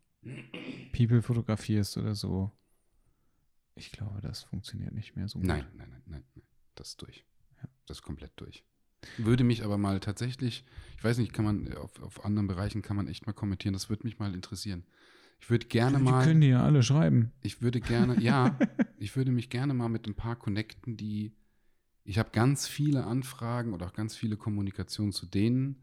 [0.93, 2.53] People fotografierst oder so,
[3.75, 5.49] ich glaube, das funktioniert nicht mehr so gut.
[5.49, 6.43] Nein, nein, nein, nein, nein.
[6.75, 7.25] Das ist durch.
[7.63, 7.69] Ja.
[7.87, 8.65] Das komplett durch.
[9.19, 10.65] Würde mich aber mal tatsächlich,
[10.97, 13.89] ich weiß nicht, kann man auf, auf anderen Bereichen kann man echt mal kommentieren, das
[13.91, 14.85] würde mich mal interessieren.
[15.41, 16.25] Ich würde gerne Die mal.
[16.25, 17.33] können die ja alle schreiben.
[17.41, 18.57] Ich würde gerne, ja,
[18.99, 21.35] ich würde mich gerne mal mit ein paar connecten, die.
[22.05, 25.83] Ich habe ganz viele Anfragen oder auch ganz viele Kommunikationen zu denen,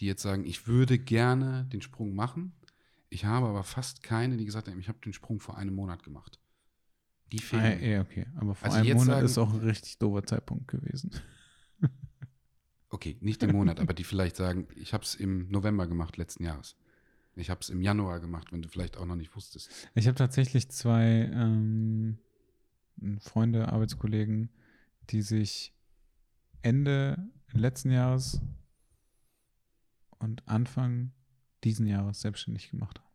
[0.00, 2.52] die jetzt sagen, ich würde gerne den Sprung machen.
[3.08, 6.02] Ich habe aber fast keine, die gesagt haben, ich habe den Sprung vor einem Monat
[6.02, 6.38] gemacht.
[7.36, 7.80] Die Ah, fehlen.
[7.80, 7.88] mir.
[7.88, 8.26] ja, okay.
[8.36, 11.10] Aber vor Also einem Monat sagen- ist auch ein richtig doofer Zeitpunkt gewesen.
[12.90, 16.44] Okay, nicht im Monat, aber die vielleicht sagen, ich habe es im November gemacht letzten
[16.44, 16.76] Jahres.
[17.34, 19.68] Ich habe es im Januar gemacht, wenn du vielleicht auch noch nicht wusstest.
[19.96, 22.18] Ich habe tatsächlich zwei ähm,
[23.18, 24.48] Freunde, Arbeitskollegen,
[25.10, 25.74] die sich
[26.62, 27.18] Ende
[27.52, 28.40] letzten Jahres
[30.20, 31.10] und Anfang
[31.64, 33.10] diesen Jahres selbstständig gemacht haben.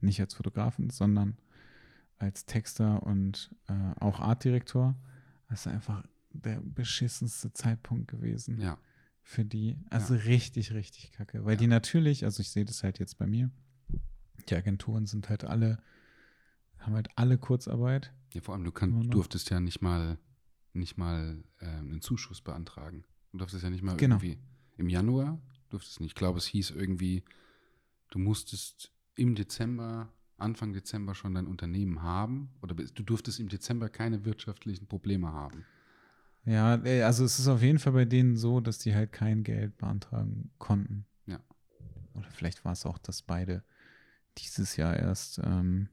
[0.00, 1.36] Nicht als Fotografen, sondern
[2.20, 4.94] als Texter und äh, auch Artdirektor.
[5.48, 8.78] Das ist einfach der beschissenste Zeitpunkt gewesen Ja,
[9.22, 9.76] für die.
[9.90, 11.44] Also richtig, richtig kacke.
[11.44, 13.50] Weil die natürlich, also ich sehe das halt jetzt bei mir,
[14.48, 15.82] die Agenturen sind halt alle,
[16.78, 18.12] haben halt alle Kurzarbeit.
[18.32, 20.18] ja vor allem, du kann, durftest ja nicht mal,
[20.72, 23.04] nicht mal ähm, einen Zuschuss beantragen.
[23.32, 24.16] Du durftest ja nicht mal Genau.
[24.16, 24.38] irgendwie
[24.76, 25.40] im Januar,
[25.70, 26.10] durftest nicht.
[26.10, 27.24] Ich glaube, es hieß irgendwie,
[28.10, 33.88] du musstest im Dezember, Anfang Dezember schon dein Unternehmen haben oder du durftest im Dezember
[33.88, 35.64] keine wirtschaftlichen Probleme haben.
[36.44, 39.44] Ja, äh, also es ist auf jeden Fall bei denen so, dass die halt kein
[39.44, 41.06] Geld beantragen konnten.
[41.26, 41.40] Ja.
[42.14, 43.62] Oder vielleicht war es auch, dass beide
[44.38, 45.88] dieses Jahr erst ähm,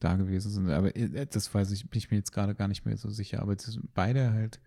[0.00, 0.70] da gewesen sind.
[0.70, 3.40] Aber äh, das weiß ich, bin ich mir jetzt gerade gar nicht mehr so sicher.
[3.40, 4.60] Aber es ist beide halt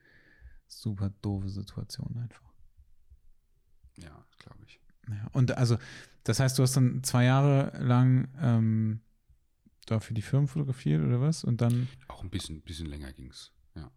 [0.67, 2.53] super doofe Situation einfach.
[3.97, 4.79] Ja, glaube ich.
[5.09, 5.77] Ja, und also,
[6.23, 9.01] das heißt, du hast dann zwei Jahre lang ähm,
[9.85, 11.43] da für die Firmen fotografiert oder was?
[11.43, 11.87] Und dann.
[12.07, 13.91] Auch ein bisschen, bisschen länger ging es, ja.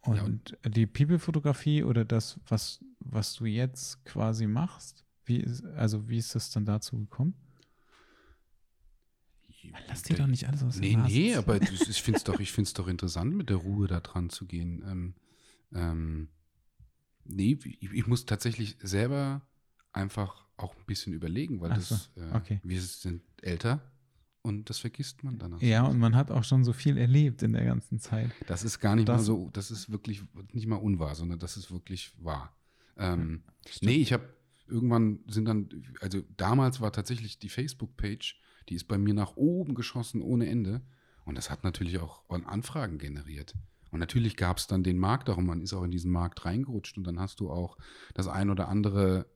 [0.00, 5.64] Und, Ja, und- die People-Fotografie oder das, was, was du jetzt quasi machst, wie ist,
[5.64, 7.34] also wie ist das dann dazu gekommen?
[9.88, 12.72] Lass dir doch nicht alles aus Nee, nee, aber ich finde es doch, ich find's
[12.72, 14.82] doch interessant, mit der Ruhe da dran zu gehen.
[14.86, 15.14] Ähm,
[15.74, 16.28] ähm,
[17.24, 19.42] nee, ich, ich muss tatsächlich selber
[19.96, 22.60] einfach auch ein bisschen überlegen, weil Ach das, so, äh, okay.
[22.62, 23.80] wir sind älter
[24.42, 25.58] und das vergisst man dann.
[25.60, 28.30] Ja, und man hat auch schon so viel erlebt in der ganzen Zeit.
[28.46, 30.22] Das ist gar nicht mal Das- so, das ist wirklich
[30.52, 32.54] nicht mal unwahr, sondern das ist wirklich wahr.
[32.96, 33.42] Ähm,
[33.82, 34.24] nee, ich habe
[34.68, 35.68] irgendwann sind dann,
[36.00, 40.80] also damals war tatsächlich die Facebook-Page, die ist bei mir nach oben geschossen ohne Ende.
[41.24, 43.54] Und das hat natürlich auch an Anfragen generiert.
[43.90, 46.96] Und natürlich gab es dann den Markt und man ist auch in diesen Markt reingerutscht
[46.98, 47.76] und dann hast du auch
[48.14, 49.26] das ein oder andere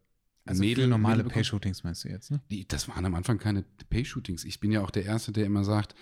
[0.45, 1.25] Also Mädel, normale.
[1.25, 2.41] Pay-Shootings meinst du jetzt, ne?
[2.51, 4.45] Die, das waren am Anfang keine Pay-Shootings.
[4.45, 5.95] Ich bin ja auch der Erste, der immer sagt,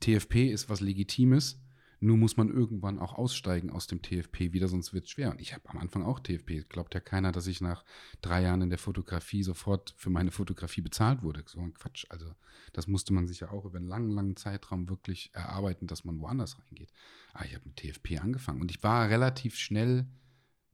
[0.00, 1.58] TFP ist was Legitimes,
[2.02, 5.30] nur muss man irgendwann auch aussteigen aus dem TFP wieder, sonst wird es schwer.
[5.30, 6.64] Und ich habe am Anfang auch TFP.
[6.68, 7.84] Glaubt ja keiner, dass ich nach
[8.20, 11.44] drei Jahren in der Fotografie sofort für meine Fotografie bezahlt wurde.
[11.46, 12.04] So ein Quatsch.
[12.08, 12.26] Also
[12.72, 16.18] das musste man sich ja auch über einen langen, langen Zeitraum wirklich erarbeiten, dass man
[16.18, 16.92] woanders reingeht.
[17.34, 20.08] Aber ich habe mit TFP angefangen und ich war relativ schnell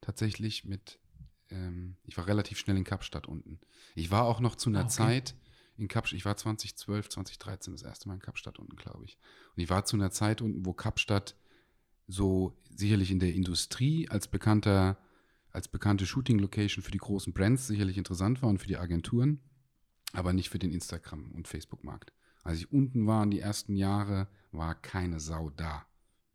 [0.00, 0.98] tatsächlich mit,
[1.50, 3.58] ähm, ich war relativ schnell in Kapstadt unten.
[3.94, 4.92] Ich war auch noch zu einer Ah, okay.
[4.92, 5.34] Zeit
[5.76, 9.16] in Kapstadt, ich war 2012, 2013 das erste Mal in Kapstadt unten, glaube ich.
[9.56, 11.36] Und ich war zu einer Zeit unten, wo Kapstadt
[12.08, 14.98] so sicherlich in der Industrie als bekannter,
[15.50, 19.40] als bekannte Shooting-Location für die großen Brands sicherlich interessant war und für die Agenturen,
[20.12, 22.12] aber nicht für den Instagram- und Facebook-Markt.
[22.42, 25.86] Als ich unten war in die ersten Jahre, war keine Sau da.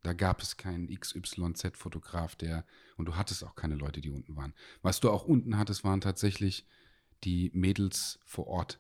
[0.03, 2.65] Da gab es keinen XYZ-Fotograf, der,
[2.97, 4.53] und du hattest auch keine Leute, die unten waren.
[4.81, 6.67] Was du auch unten hattest, waren tatsächlich
[7.23, 8.79] die Mädels vor Ort.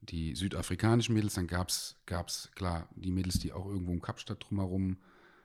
[0.00, 4.98] Die südafrikanischen Mädels, dann gab es, klar, die Mädels, die auch irgendwo im Kapstadt drumherum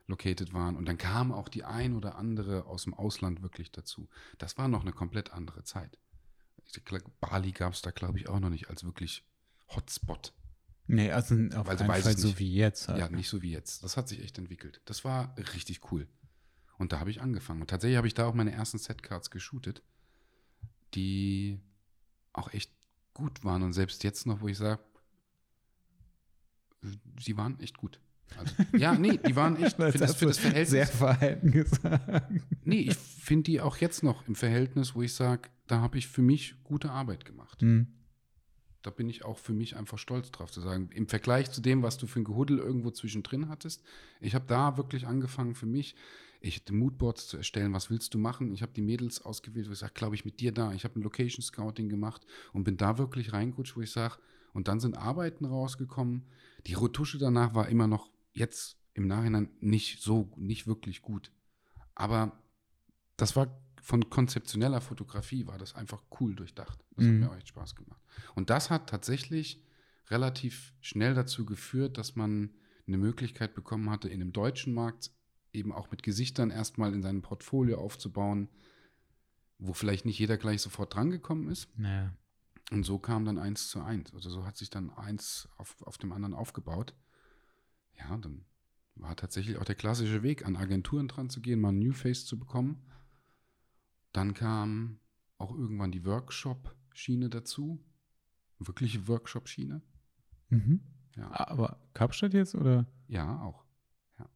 [0.08, 0.76] located waren.
[0.76, 4.10] Und dann kam auch die ein oder andere aus dem Ausland wirklich dazu.
[4.38, 5.98] Das war noch eine komplett andere Zeit.
[7.20, 9.24] Bali gab es da, glaube ich, auch noch nicht als wirklich
[9.70, 10.34] Hotspot.
[10.92, 12.40] Nee, also auf Also keinen Fall so nicht.
[12.40, 12.88] wie jetzt.
[12.88, 12.98] Halt.
[12.98, 13.84] Ja, nicht so wie jetzt.
[13.84, 14.82] Das hat sich echt entwickelt.
[14.86, 16.08] Das war richtig cool.
[16.80, 17.62] Und da habe ich angefangen.
[17.62, 19.84] Und tatsächlich habe ich da auch meine ersten Setcards geshootet,
[20.96, 21.60] die
[22.34, 22.72] auch echt
[23.14, 23.62] gut waren.
[23.62, 24.82] Und selbst jetzt noch, wo ich sage,
[27.20, 28.00] sie waren echt gut.
[28.36, 30.70] Also, ja, nee, die waren echt für das, für das Verhältnis.
[30.72, 32.32] Sehr verhalten gesagt.
[32.64, 36.08] Nee, ich finde die auch jetzt noch im Verhältnis, wo ich sage, da habe ich
[36.08, 37.62] für mich gute Arbeit gemacht.
[37.62, 37.88] Hm.
[38.82, 40.90] Da bin ich auch für mich einfach stolz drauf zu sagen.
[40.94, 43.84] Im Vergleich zu dem, was du für ein Gehuddel irgendwo zwischendrin hattest,
[44.22, 45.96] ich habe da wirklich angefangen für mich,
[46.42, 48.54] ich hatte Moodboards zu erstellen, was willst du machen?
[48.54, 50.72] Ich habe die Mädels ausgewählt, wo ich sage, glaube ich, mit dir da.
[50.72, 54.16] Ich habe ein Location Scouting gemacht und bin da wirklich reingerutscht, wo ich sage,
[54.54, 56.26] und dann sind Arbeiten rausgekommen.
[56.66, 61.32] Die Retusche danach war immer noch jetzt im Nachhinein nicht so, nicht wirklich gut.
[61.94, 62.32] Aber
[63.18, 66.80] das war von konzeptioneller Fotografie war das einfach cool durchdacht.
[66.96, 67.10] Das Mhm.
[67.10, 67.99] hat mir auch echt Spaß gemacht.
[68.40, 69.62] Und das hat tatsächlich
[70.08, 72.52] relativ schnell dazu geführt, dass man
[72.88, 75.12] eine Möglichkeit bekommen hatte, in dem deutschen Markt
[75.52, 78.48] eben auch mit Gesichtern erstmal in seinem Portfolio aufzubauen,
[79.58, 81.68] wo vielleicht nicht jeder gleich sofort drangekommen ist.
[81.78, 82.14] Naja.
[82.72, 84.14] Und so kam dann eins zu eins.
[84.14, 86.96] Also so hat sich dann eins auf, auf dem anderen aufgebaut.
[87.98, 88.46] Ja, dann
[88.96, 92.26] war tatsächlich auch der klassische Weg, an Agenturen dran zu gehen, mal ein New Face
[92.26, 92.86] zu bekommen.
[94.14, 95.02] Dann kam
[95.38, 97.84] auch irgendwann die Workshop-Schiene dazu.
[98.60, 99.82] Wirkliche Workshop-Schiene.
[100.50, 100.82] Mhm.
[101.16, 101.32] Ja.
[101.32, 102.86] Aber Kapstadt jetzt oder?
[103.08, 103.66] Ja, auch.
[104.18, 104.30] Ja.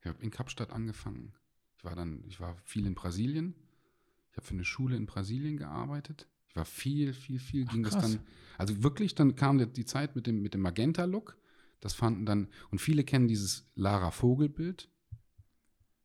[0.00, 1.32] Ich habe in Kapstadt angefangen.
[1.78, 3.54] Ich war dann, ich war viel in Brasilien.
[4.30, 6.28] Ich habe für eine Schule in Brasilien gearbeitet.
[6.48, 8.12] Ich war viel, viel, viel ging das krass.
[8.12, 8.20] dann.
[8.58, 11.36] Also wirklich, dann kam die- Zeit mit dem, mit dem Magenta-Look.
[11.80, 14.90] Das fanden dann, und viele kennen dieses Lara Vogel-Bild.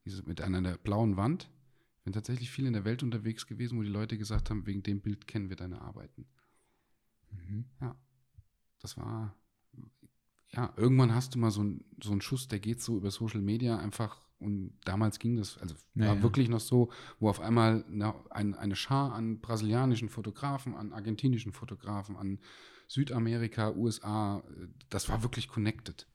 [0.05, 1.49] Dieses mit einer blauen Wand.
[1.97, 4.84] Ich bin tatsächlich viel in der Welt unterwegs gewesen, wo die Leute gesagt haben, wegen
[4.84, 6.28] dem Bild kennen wir deine Arbeiten.
[7.36, 7.65] Mhm.
[7.81, 7.95] Ja.
[8.79, 9.36] Das war,
[10.49, 13.41] ja, irgendwann hast du mal so, ein, so einen Schuss, der geht so über Social
[13.41, 14.25] Media einfach.
[14.38, 18.53] Und damals ging das, also Ja, war wirklich noch so, wo auf einmal eine, ein,
[18.53, 22.39] eine Schar an brasilianischen Fotografen, an argentinischen Fotografen, an
[22.88, 24.43] Südamerika, USA,
[24.89, 26.07] das war wirklich connected.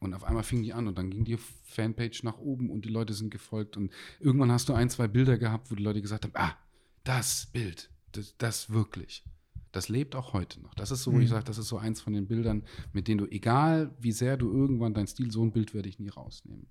[0.00, 2.88] Und auf einmal fing die an und dann ging die Fanpage nach oben und die
[2.88, 3.76] Leute sind gefolgt.
[3.76, 6.56] Und irgendwann hast du ein, zwei Bilder gehabt, wo die Leute gesagt haben, ah,
[7.04, 9.24] das Bild, das, das wirklich.
[9.72, 10.74] Das lebt auch heute noch.
[10.74, 11.30] Das ist so, wo ich Mhm.
[11.30, 14.50] sage, das ist so eins von den Bildern, mit denen du, egal wie sehr du
[14.52, 16.68] irgendwann dein Stil, so ein Bild werde ich nie rausnehmen.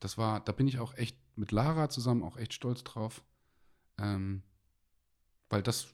[0.00, 3.24] Das war, da bin ich auch echt mit Lara zusammen auch echt stolz drauf.
[3.96, 4.42] Ähm,
[5.48, 5.88] weil das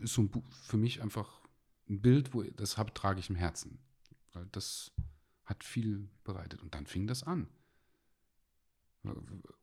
[0.00, 1.42] ist so ein für mich einfach
[1.88, 3.80] ein Bild, wo das hab, trage ich im Herzen.
[4.32, 4.92] Weil das
[5.44, 6.62] hat viel bereitet.
[6.62, 7.48] Und dann fing das an.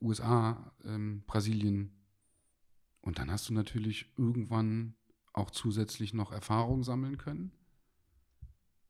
[0.01, 1.95] USA, ähm, Brasilien.
[3.01, 4.95] Und dann hast du natürlich irgendwann
[5.39, 7.51] auch zusätzlich noch Erfahrung sammeln können.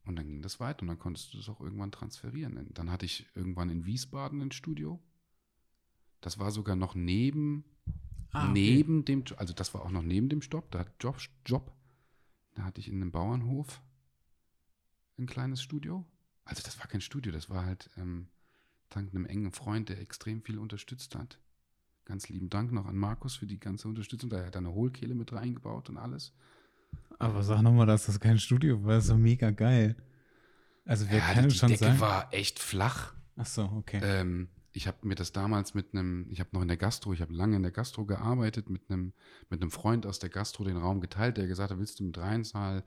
[0.04, 2.68] Und dann ging das weiter und dann konntest du das auch irgendwann transferieren.
[2.74, 5.00] Dann hatte ich irgendwann in Wiesbaden ein Studio.
[6.20, 7.64] Das war sogar noch neben,
[8.32, 8.52] Ah, okay.
[8.52, 11.72] neben dem, also das war auch noch neben dem Stopp, da hat Job, Job.
[12.54, 13.80] Da hatte ich in einem Bauernhof
[15.18, 16.04] ein kleines Studio.
[16.44, 18.28] Also das war kein Studio, das war halt ähm,
[18.88, 21.38] dank einem engen Freund, der extrem viel unterstützt hat.
[22.10, 24.30] Ganz lieben Dank noch an Markus für die ganze Unterstützung.
[24.30, 26.32] Da hat er eine Hohlkehle mit reingebaut und alles.
[27.20, 28.94] Aber sag nochmal, dass das kein Studio war.
[28.96, 29.94] Das ist so mega geil.
[30.84, 32.00] Also wer Ja, kann die es schon Decke sagen?
[32.00, 33.14] war echt flach.
[33.36, 34.00] Ach so, okay.
[34.02, 37.20] Ähm, ich habe mir das damals mit einem, ich habe noch in der Gastro, ich
[37.20, 39.12] habe lange in der Gastro gearbeitet, mit einem,
[39.48, 42.18] mit einem Freund aus der Gastro den Raum geteilt, der gesagt hat, willst du mit
[42.18, 42.82] reinzahl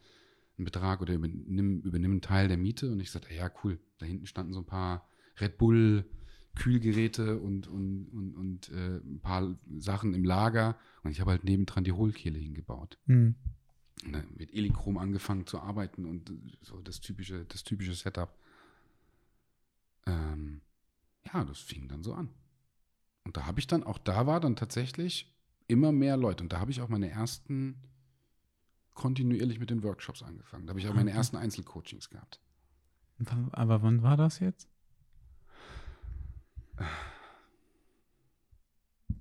[0.58, 2.92] einen Betrag oder übernimm, übernimm einen Teil der Miete?
[2.92, 3.80] Und ich sagte, ja, cool.
[4.00, 5.08] Da hinten standen so ein paar
[5.40, 6.04] Red Bull
[6.56, 10.78] Kühlgeräte und, und, und, und äh, ein paar Sachen im Lager.
[11.04, 12.98] Und ich habe halt nebendran die Hohlkehle hingebaut.
[13.08, 13.36] Hm.
[14.06, 16.32] Und dann mit Elichrom angefangen zu arbeiten und
[16.62, 18.38] so das typische, das typische Setup.
[20.06, 20.62] Ähm,
[21.26, 22.30] ja, das fing dann so an.
[23.26, 25.34] Und da habe ich dann, auch da war dann tatsächlich
[25.68, 26.44] immer mehr Leute.
[26.44, 27.76] Und da habe ich auch meine ersten
[28.94, 30.68] kontinuierlich mit den Workshops angefangen.
[30.68, 31.18] Da habe ich auch meine Okay.
[31.18, 32.40] ersten Einzelcoachings gehabt.
[33.52, 34.68] Aber wann war das jetzt?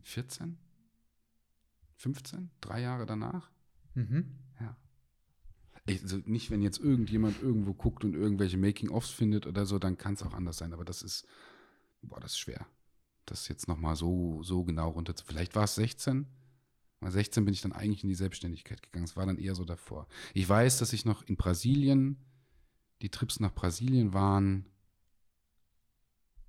[0.02, 0.58] 14?
[1.96, 2.50] 15?
[2.60, 3.50] Drei Jahre danach?
[3.94, 4.38] Mhm.
[4.60, 4.76] Ja.
[5.86, 10.14] Also nicht, wenn jetzt irgendjemand irgendwo guckt und irgendwelche Making-ofs findet oder so, dann kann
[10.14, 10.72] es auch anders sein.
[10.72, 11.26] Aber das ist,
[12.02, 12.66] boah, das ist schwer.
[13.26, 15.24] Das jetzt nochmal so, so genau runter zu.
[15.24, 16.26] Vielleicht war es 16.
[17.00, 19.04] Bei 16 bin ich dann eigentlich in die Selbstständigkeit gegangen.
[19.04, 20.06] Es war dann eher so davor.
[20.34, 22.16] Ich weiß, dass ich noch in Brasilien,
[23.00, 24.66] die Trips nach Brasilien waren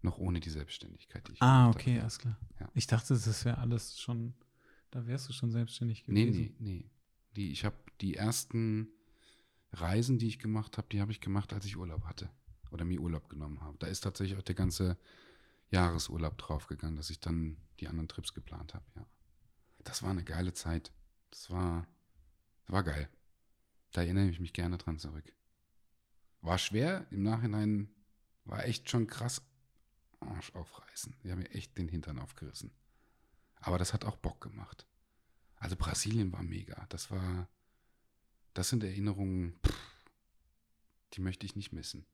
[0.04, 1.28] noch ohne die Selbstständigkeit.
[1.28, 2.38] Die ich Ah, okay, alles klar.
[2.60, 2.70] Ja.
[2.74, 4.34] Ich dachte, das wäre alles schon,
[4.92, 6.56] da wärst du schon selbstständig Nee, gewesen.
[6.60, 6.90] nee, nee.
[7.36, 8.90] Die, ich habe die ersten
[9.72, 12.30] Reisen, die ich gemacht habe, die habe ich gemacht, als ich Urlaub hatte.
[12.72, 13.78] Oder mir Urlaub genommen habe.
[13.80, 14.98] Da ist tatsächlich auch der ganze
[15.72, 19.06] Jahresurlaub draufgegangen, dass ich dann die anderen Trips geplant habe, ja.
[19.84, 20.94] Das war eine geile Zeit.
[21.32, 21.86] Das war,
[22.68, 23.10] war geil.
[23.92, 25.34] Da erinnere ich mich gerne dran zurück.
[26.42, 27.90] War schwer, im Nachhinein
[28.46, 29.42] war echt schon krass
[30.28, 31.16] Arsch aufreißen.
[31.24, 32.72] Die haben mir echt den Hintern aufgerissen.
[33.60, 34.86] Aber das hat auch Bock gemacht.
[35.56, 36.86] Also Brasilien war mega.
[36.90, 37.48] Das war,
[38.54, 39.76] das sind Erinnerungen, pff,
[41.14, 42.06] die möchte ich nicht missen.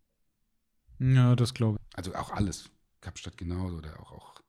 [0.99, 1.97] Ja, das glaube ich.
[1.97, 2.69] Also auch alles.
[3.01, 4.41] Kapstadt genauso oder auch, auch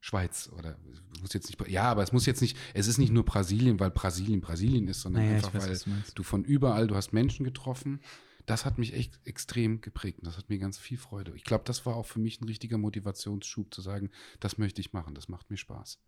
[0.00, 0.78] Schweiz oder
[1.20, 3.90] muss jetzt nicht, ja, aber es muss jetzt nicht, es ist nicht nur Brasilien, weil
[3.90, 8.00] Brasilien Brasilien ist, sondern Naja, einfach, weiß, weil du von überall, du hast Menschen getroffen.
[8.46, 11.34] Das hat mich echt extrem geprägt und das hat mir ganz viel Freude.
[11.34, 14.92] Ich glaube, das war auch für mich ein richtiger Motivationsschub zu sagen, das möchte ich
[14.92, 15.98] machen, das macht mir Spaß.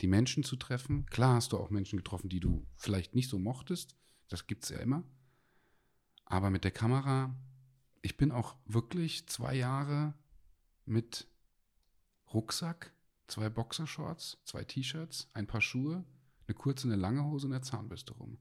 [0.00, 3.38] Die Menschen zu treffen, klar hast du auch Menschen getroffen, die du vielleicht nicht so
[3.38, 3.96] mochtest,
[4.28, 5.04] das gibt es ja immer.
[6.24, 7.36] Aber mit der Kamera,
[8.02, 10.14] ich bin auch wirklich zwei Jahre
[10.84, 11.28] mit
[12.32, 12.92] Rucksack,
[13.28, 16.04] zwei Boxershorts, zwei T-Shirts, ein paar Schuhe,
[16.46, 18.38] eine kurze, eine lange Hose und eine Zahnbürste rum.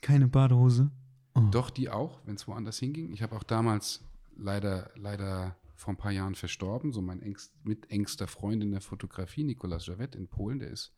[0.00, 0.90] Keine Badehose?
[1.34, 1.40] Oh.
[1.50, 3.12] Doch, die auch, wenn es woanders hinging.
[3.12, 4.02] Ich habe auch damals
[4.36, 6.92] leider, leider vor ein paar Jahren verstorben.
[6.92, 10.94] So mein engst, mit engster Freund in der Fotografie, Nicolas Javet in Polen, der ist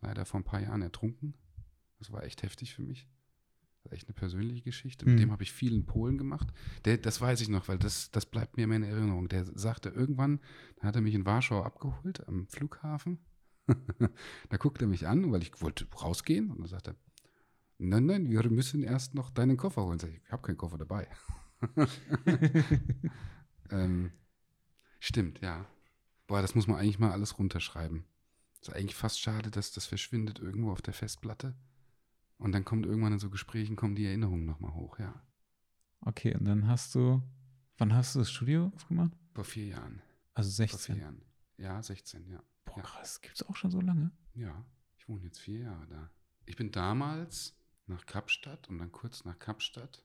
[0.00, 1.34] leider vor ein paar Jahren ertrunken.
[1.98, 3.08] Das war echt heftig für mich.
[3.82, 5.04] Das war echt eine persönliche Geschichte.
[5.06, 5.20] Mit Mhm.
[5.20, 6.48] dem habe ich viel in Polen gemacht.
[6.84, 9.28] Der, das weiß ich noch, weil das, das bleibt mir immer in Erinnerung.
[9.28, 10.40] Der sagte irgendwann,
[10.76, 13.18] da hat er mich in Warschau abgeholt am Flughafen.
[14.48, 16.50] da guckt er mich an, weil ich wollte rausgehen.
[16.50, 16.96] Und dann sagt er,
[17.78, 19.98] Nein, nein, wir müssen erst noch deinen Koffer holen.
[19.98, 21.08] Sag ich, ich habe keinen Koffer dabei.
[23.70, 24.12] ähm,
[25.00, 25.66] stimmt, ja.
[26.26, 28.04] Boah, das muss man eigentlich mal alles runterschreiben.
[28.60, 31.54] Ist eigentlich fast schade, dass das verschwindet irgendwo auf der Festplatte.
[32.38, 35.22] Und dann kommt irgendwann in so Gesprächen, kommen die Erinnerungen nochmal hoch, ja.
[36.00, 37.22] Okay, und dann hast du,
[37.78, 39.12] wann hast du das Studio aufgemacht?
[39.34, 40.02] Vor vier Jahren.
[40.34, 41.00] Also Vor vier 16.
[41.00, 41.22] Jahren.
[41.56, 42.42] Ja, 16, ja.
[42.64, 42.82] Boah, Ja.
[42.82, 44.10] krass, gibt's auch schon so lange?
[44.34, 44.64] Ja,
[44.98, 46.10] ich wohne jetzt vier Jahre da.
[46.46, 47.56] Ich bin damals
[47.86, 50.04] nach Kapstadt und dann kurz nach Kapstadt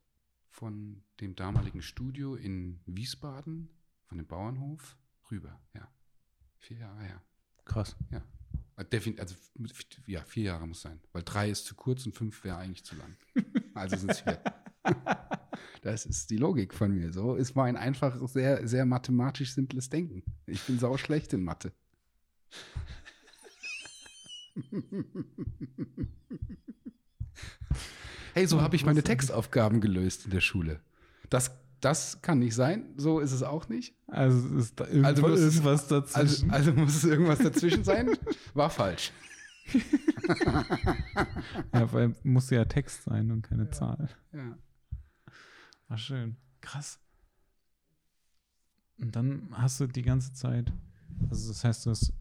[0.50, 3.70] von dem damaligen Studio in Wiesbaden,
[4.08, 4.98] von dem Bauernhof,
[5.32, 5.60] rüber.
[5.74, 5.88] Ja,
[6.58, 7.22] vier Jahre her.
[7.66, 7.96] Krass.
[8.12, 8.24] Ja,
[8.76, 9.36] also
[10.08, 12.96] ja, vier Jahre muss sein, weil drei ist zu kurz und fünf wäre eigentlich zu
[12.96, 13.18] lang.
[13.74, 14.42] Also sind es vier.
[15.82, 17.12] Das ist die Logik von mir.
[17.12, 20.24] So ist mein einfach sehr, sehr mathematisch simples Denken.
[20.46, 21.74] Ich bin sau schlecht in Mathe.
[28.34, 30.80] Hey, so habe ich meine Textaufgaben gelöst in der Schule.
[31.30, 31.52] Das,
[31.82, 32.94] das kann nicht sein.
[32.98, 33.94] So ist es auch nicht.
[34.08, 36.52] Also ist da Also muss es- irgendwas Also, dazwischen.
[36.52, 38.10] also muss es irgendwas dazwischen sein.
[38.54, 39.12] War falsch.
[41.74, 44.10] ja, weil muss ja Text sein und keine Zahl.
[44.34, 44.58] Ja.
[45.88, 46.38] War schön.
[46.62, 47.00] Krass.
[49.00, 50.72] Und dann hast du die ganze Zeit,
[51.30, 52.12] also das heißt, du hast,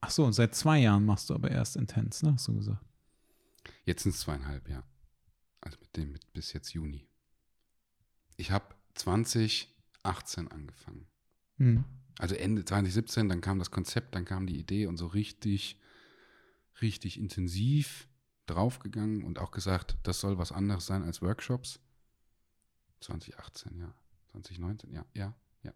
[0.00, 2.84] ach so, seit zwei Jahren machst du aber erst Intens, ne, hast du gesagt.
[3.84, 4.84] Jetzt sind es zweieinhalb, ja.
[5.60, 7.06] Also mit dem mit bis jetzt Juni.
[8.36, 11.06] Ich habe 2018 angefangen.
[11.58, 11.84] Hm.
[12.18, 15.78] Also Ende 2017, dann kam das Konzept, dann kam die Idee und so richtig,
[16.80, 18.08] richtig intensiv
[18.46, 21.80] draufgegangen und auch gesagt, das soll was anderes sein als Workshops.
[23.00, 23.94] 2018, ja.
[24.32, 25.72] 2019, ja, ja, ja.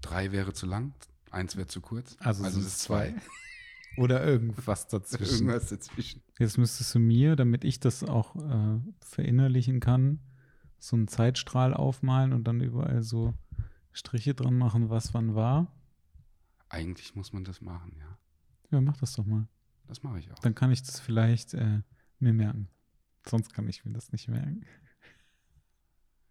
[0.00, 0.94] Drei wäre zu lang,
[1.30, 2.16] eins wäre zu kurz.
[2.18, 3.14] Also, also sind es es ist zwei.
[3.96, 5.46] Oder irgendwas dazwischen.
[5.48, 6.22] Irgendwas dazwischen.
[6.38, 10.20] Jetzt müsstest du mir, damit ich das auch äh, verinnerlichen kann,
[10.78, 13.34] so einen Zeitstrahl aufmalen und dann überall so
[13.92, 15.72] Striche dran machen, was wann war.
[16.68, 18.18] Eigentlich muss man das machen, ja.
[18.70, 19.46] Ja, mach das doch mal.
[19.86, 20.38] Das mache ich auch.
[20.38, 21.82] Dann kann ich das vielleicht äh,
[22.18, 22.68] mir merken.
[23.26, 24.64] Sonst kann ich mir das nicht merken.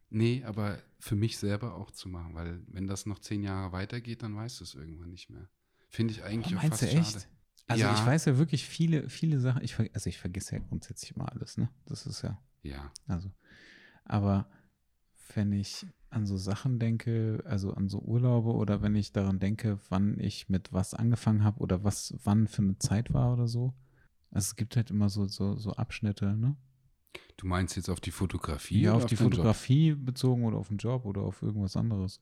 [0.10, 4.24] Nee, aber für mich selber auch zu machen, weil wenn das noch zehn Jahre weitergeht,
[4.24, 5.48] dann weißt du es irgendwann nicht mehr.
[5.90, 7.12] Finde ich eigentlich Oh, auch meinst fast du echt?
[7.14, 7.26] schade.
[7.68, 7.94] Also Ja.
[7.94, 9.64] ich weiß ja wirklich viele, viele Sachen.
[9.64, 11.70] Ich, also ich vergesse ja grundsätzlich immer alles, ne?
[11.86, 13.32] Das ist ja, Ja, also.
[14.04, 14.50] Aber
[15.36, 19.80] wenn ich an so Sachen denke, also an so Urlaube oder wenn ich daran denke,
[19.90, 23.74] wann ich mit was angefangen habe oder was wann für eine Zeit war oder so.
[24.32, 26.56] Also es gibt halt immer so, so, so Abschnitte, ne?
[27.38, 28.82] du meinst jetzt auf die Fotografie?
[28.82, 29.34] Ja, auf die deinen Job?
[29.36, 32.22] Fotografie bezogen oder auf den Job oder auf irgendwas anderes.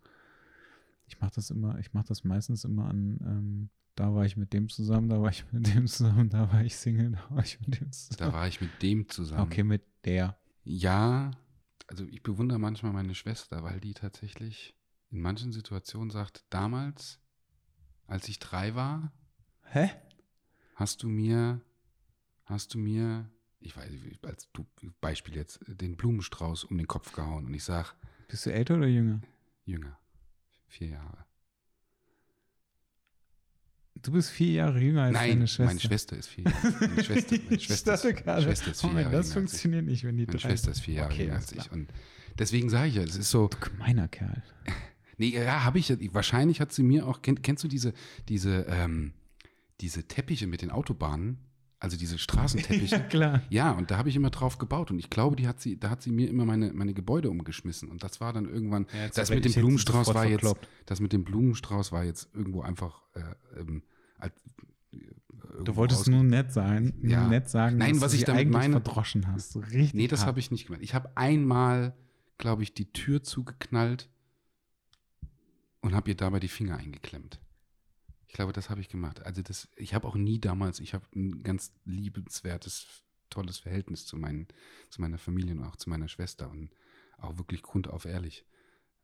[1.08, 3.70] Ich mache das immer, ich mache das meistens immer an, ähm,
[4.00, 6.76] da war ich mit dem zusammen, da war ich mit dem zusammen, da war ich
[6.78, 8.34] Single, da war ich mit dem Da zusammen.
[8.34, 9.42] war ich mit dem zusammen.
[9.42, 10.38] Okay, mit der.
[10.64, 11.32] Ja,
[11.88, 14.74] also ich bewundere manchmal meine Schwester, weil die tatsächlich
[15.12, 17.20] in manchen Situationen sagt, damals,
[18.08, 19.12] als ich drei war,
[19.64, 19.90] Hä?
[20.76, 21.60] hast du mir,
[22.46, 23.30] hast du mir,
[23.60, 24.66] ich weiß, nicht, als du,
[25.02, 27.96] Beispiel jetzt, den Blumenstrauß um den Kopf gehauen und ich sag,
[28.30, 29.20] Bist du älter oder jünger?
[29.66, 30.00] jünger,
[30.68, 31.26] vier Jahre.
[34.02, 35.66] Du bist vier Jahre jünger als Nein, deine Schwester.
[35.66, 36.58] meine Schwester ist vier Jahre.
[36.80, 40.18] Meine Schwester, meine Schwester, ist, gerade, Schwester ist vier Moment, Jahre das funktioniert nicht, wenn
[40.18, 41.72] die Meine drei Schwester ist vier Jahre Okay, jünger als ich.
[41.72, 41.88] Und
[42.38, 44.42] deswegen sage ich ja, es ist so, Gemeiner Kerl.
[45.22, 45.90] Nee, ja, habe ich.
[45.90, 47.22] ja- Wahrscheinlich hat sie mir auch.
[47.22, 47.92] Kenn, kennst du diese,
[48.30, 49.12] diese, ähm,
[49.82, 51.40] diese Teppiche mit den Autobahnen?
[51.82, 53.00] Also diese Straßenteppiche?
[53.10, 53.42] klar.
[53.50, 54.92] Ja, und da habe ich immer drauf gebaut.
[54.92, 57.90] Und ich glaube, die hat sie, da hat sie mir immer meine, meine Gebäude umgeschmissen.
[57.90, 58.86] Und das war dann irgendwann.
[58.94, 60.46] Ja, das mit dem Blumenstrauß war jetzt.
[60.86, 63.02] Das mit dem Blumenstrauß war jetzt irgendwo einfach.
[63.16, 63.84] Äh, ähm,
[64.18, 64.36] als-
[64.92, 64.98] äh,
[65.64, 67.28] Du wolltest nur nett sein, nur Ja.
[67.28, 69.56] nett sagen, Nein, dass was du ich damit meine- verdroschen hast.
[69.56, 69.94] Richtig.
[69.94, 70.82] Nee, das habe ich nicht gemacht.
[70.84, 71.96] Ich habe einmal,
[72.38, 74.10] glaube ich, die Tür zugeknallt
[75.82, 77.40] und habe ihr dabei die Finger eingeklemmt.
[78.30, 79.22] Ich glaube, das habe ich gemacht.
[79.26, 82.86] Also das, ich habe auch nie damals, ich habe ein ganz liebenswertes,
[83.32, 84.48] tolles Verhältnis zu, meinen,
[84.92, 86.70] zu meiner Familie und auch zu meiner Schwester und
[87.18, 88.46] auch wirklich grundauf ehrlich.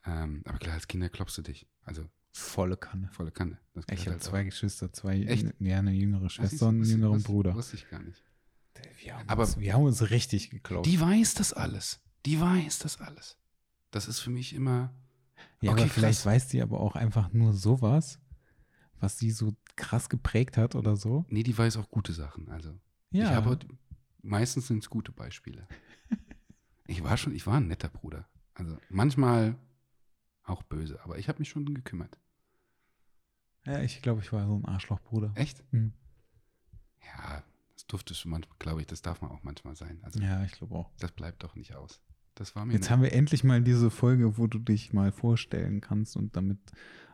[0.06, 1.68] Ähm, aber klar, als Kinder klopfst du dich.
[1.84, 3.10] Also volle Kanne.
[3.14, 3.60] volle Kanne.
[3.92, 4.46] Ich habe halt zwei auch.
[4.46, 5.48] Geschwister, zwei, Echt?
[5.60, 7.56] ja, eine jüngere ist- Schwester und einen jüngeren wusste- Bruder.
[7.56, 8.24] Wusste ich gar nicht.
[9.02, 10.86] Wir haben, Aber- uns, wir haben uns richtig geklaut.
[10.86, 12.00] Die weiß das alles.
[12.28, 13.38] Die weiß das alles.
[13.90, 14.94] Das ist für mich immer.
[15.62, 16.26] ja, okay, aber vielleicht krass.
[16.34, 18.20] weiß die aber auch einfach nur sowas,
[19.06, 21.26] was sie so krass geprägt hat oder so.
[21.30, 22.50] Nee, die weiß auch gute Sachen.
[22.50, 22.72] Also
[23.12, 23.68] Ja, Ich habe heute-
[24.24, 25.68] meistens sind es gute Beispiele.
[26.88, 28.28] ich war schon, ich war ein netter Bruder.
[28.56, 29.56] Also manchmal
[30.44, 32.18] auch böse, aber ich habe mich schon gekümmert.
[33.66, 35.32] ja ich glaube, ich war so ein Arschlochbruder.
[35.36, 35.64] Echt?
[35.72, 35.94] Hm.
[37.06, 37.44] Ja,
[37.76, 40.00] das durfte schon manchmal, glaube ich, das darf man auch manchmal sein.
[40.04, 40.92] Also Ja, ich glaube auch.
[40.98, 42.02] das bleibt doch nicht aus.
[42.36, 42.74] Das war mir.
[42.74, 46.36] Jetzt nicht- haben wir endlich mal diese Folge, wo du dich mal vorstellen kannst und
[46.36, 46.60] damit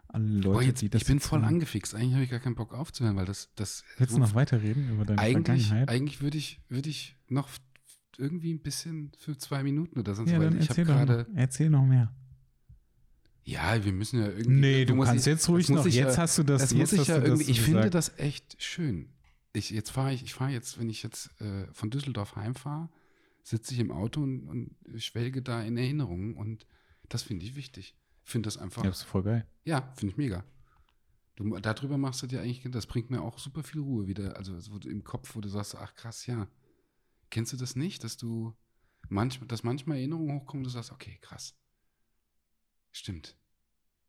[0.07, 1.95] alle Leute, Boah, jetzt, die das ich bin voll angefixt.
[1.95, 5.05] Eigentlich habe ich gar keinen Bock aufzuhören, weil das, das Willst du noch weiterreden über
[5.05, 5.89] deine eigentlich, Vergangenheit?
[5.89, 7.47] eigentlich würde ich, würde ich noch
[8.17, 11.27] irgendwie ein bisschen für zwei Minuten oder sonst ja, weil dann erzähl, doch gerade.
[11.29, 12.13] noch, erzähl noch mehr.
[13.43, 14.49] Ja, wir müssen ja irgendwie.
[14.59, 15.85] Nee, du kannst ich- jetzt ruhig noch.
[15.85, 16.61] ich Jetzt hast du das.
[16.61, 17.51] Das jetzt muss ich hast ja du das irgendwie.
[17.51, 19.09] Ich so finde das echt schön.
[19.53, 22.89] Ich, jetzt fahre ich, ich fahre jetzt, wenn ich jetzt äh, von Düsseldorf heimfahre,
[23.43, 26.65] sitze ich im Auto und, und schwelge da in Erinnerungen und
[27.09, 27.95] das finde ich wichtig.
[28.23, 28.83] Ich finde das einfach.
[28.83, 29.47] Ja, das ist voll geil.
[29.65, 30.43] Ja, finde ich mega.
[31.35, 34.37] Du, darüber machst du dir eigentlich, das bringt mir auch super viel Ruhe wieder.
[34.37, 36.47] Also so im Kopf, wo du sagst, ach krass, ja.
[37.29, 38.53] Kennst du das nicht, dass du,
[39.09, 41.55] manchmal, dass manchmal Erinnerungen hochkommen und du sagst, okay, krass.
[42.91, 43.35] Stimmt.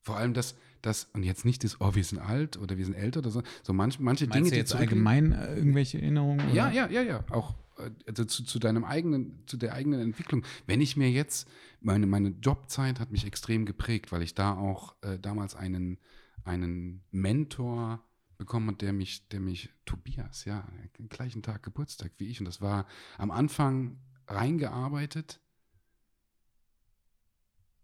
[0.01, 2.95] Vor allem das, das, und jetzt nicht das, oh, wir sind alt oder wir sind
[2.95, 5.99] älter oder so, so manch, manche Meinst Dinge, du die jetzt zurückliegen- allgemein äh, irgendwelche
[6.03, 6.53] Erinnerungen?
[6.53, 6.75] Ja, oder?
[6.75, 7.25] ja, ja, ja.
[7.31, 7.72] Auch äh,
[8.07, 10.45] also zu, zu deinem eigenen, zu der eigenen Entwicklung.
[10.67, 11.49] Wenn ich mir jetzt,
[11.81, 15.99] meine, meine Jobzeit hat mich extrem geprägt, weil ich da auch äh, damals einen,
[16.45, 18.03] einen Mentor
[18.39, 20.67] bekommen habe, der mich, der mich, Tobias, ja,
[20.99, 22.41] am gleichen Tag Geburtstag wie ich.
[22.41, 22.87] Und das war
[23.19, 25.41] am Anfang reingearbeitet,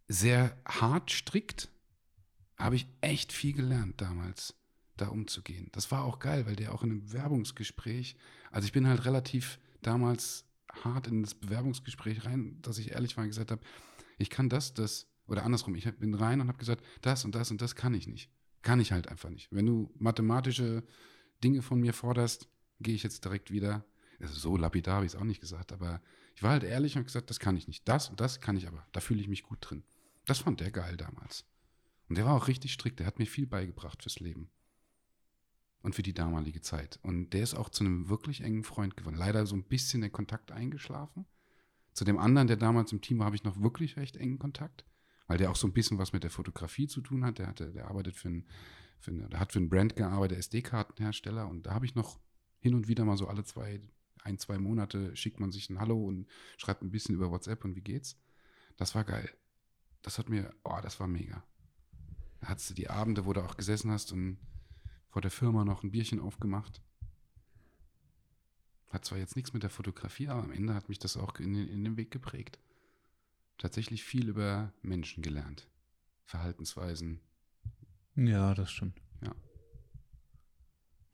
[0.08, 1.70] sehr hart, strikt,
[2.56, 4.54] habe ich echt viel gelernt damals,
[4.96, 5.68] da umzugehen.
[5.72, 8.16] Das war auch geil, weil der auch in einem Bewerbungsgespräch,
[8.50, 10.44] also ich bin halt relativ damals
[10.84, 13.62] hart in das Bewerbungsgespräch rein, dass ich ehrlich war und gesagt habe,
[14.18, 17.50] ich kann das, das, oder andersrum, ich bin rein und habe gesagt, das und das
[17.50, 18.30] und das kann ich nicht.
[18.62, 19.48] Kann ich halt einfach nicht.
[19.52, 20.82] Wenn du mathematische
[21.42, 22.48] Dinge von mir forderst,
[22.80, 23.84] gehe ich jetzt direkt wieder.
[24.20, 26.02] Also so lapidar habe ich es auch nicht gesagt, aber
[26.34, 27.88] ich war halt ehrlich und gesagt, das kann ich nicht.
[27.88, 28.86] Das und das kann ich aber.
[28.92, 29.84] Da fühle ich mich gut drin.
[30.26, 31.44] Das fand der geil damals.
[32.08, 32.98] Und der war auch richtig strikt.
[32.98, 34.50] Der hat mir viel beigebracht fürs Leben.
[35.82, 36.98] Und für die damalige Zeit.
[37.02, 39.16] Und der ist auch zu einem wirklich engen Freund geworden.
[39.16, 41.24] Leider so ein bisschen der Kontakt eingeschlafen.
[41.92, 44.84] Zu dem anderen, der damals im Team war, habe ich noch wirklich recht engen Kontakt.
[45.28, 47.38] Weil der auch so ein bisschen was mit der Fotografie zu tun hat.
[47.38, 48.46] Der, hatte, der arbeitet für einen,
[48.98, 51.48] für einen, der hat für einen Brand gearbeitet, SD-Kartenhersteller.
[51.48, 52.18] Und da habe ich noch
[52.58, 53.80] hin und wieder mal so alle zwei,
[54.24, 56.26] ein, zwei Monate schickt man sich ein Hallo und
[56.56, 58.16] schreibt ein bisschen über WhatsApp und wie geht's.
[58.76, 59.30] Das war geil.
[60.02, 61.44] Das hat mir, oh, das war mega.
[62.40, 64.38] Da hattest du die Abende, wo du auch gesessen hast und
[65.08, 66.80] vor der Firma noch ein Bierchen aufgemacht.
[68.90, 71.54] Hat zwar jetzt nichts mit der Fotografie, aber am Ende hat mich das auch in,
[71.54, 72.58] den- in den Weg geprägt.
[73.58, 75.68] Tatsächlich viel über Menschen gelernt.
[76.24, 77.20] Verhaltensweisen.
[78.14, 79.00] Ja, das stimmt.
[79.22, 79.34] Ja.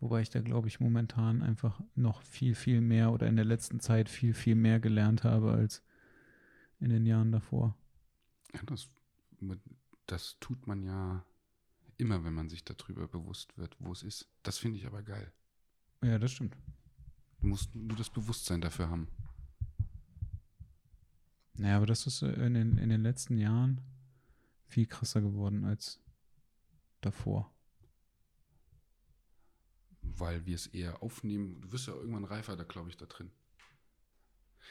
[0.00, 3.80] Wobei ich da, glaube ich, momentan einfach noch viel, viel mehr oder in der letzten
[3.80, 5.82] Zeit viel, viel mehr gelernt habe als
[6.78, 7.76] in den Jahren davor.
[8.52, 8.90] Ja, das,
[10.06, 11.24] das tut man ja
[11.98, 14.28] immer, wenn man sich darüber bewusst wird, wo es ist.
[14.42, 15.32] Das finde ich aber geil.
[16.02, 16.56] Ja, das stimmt.
[17.40, 19.08] Du musst nur das Bewusstsein dafür haben.
[21.54, 23.80] Naja, aber das ist äh, in den, in den letzten Jahren
[24.66, 26.00] viel krasser geworden als
[27.00, 27.54] davor.
[30.16, 31.60] weil wir es eher aufnehmen.
[31.60, 33.30] Du wirst ja irgendwann reifer, da glaube ich, da drin.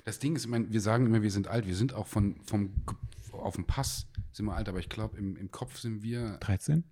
[0.05, 1.67] Das Ding ist, ich meine, wir sagen immer, wir sind alt.
[1.67, 2.74] Wir sind auch von, vom,
[3.32, 6.84] auf dem Pass sind wir alt, aber ich glaube, im, im Kopf sind wir, 13?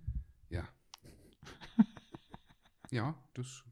[2.92, 3.14] Ja.
[3.34, 3.64] das,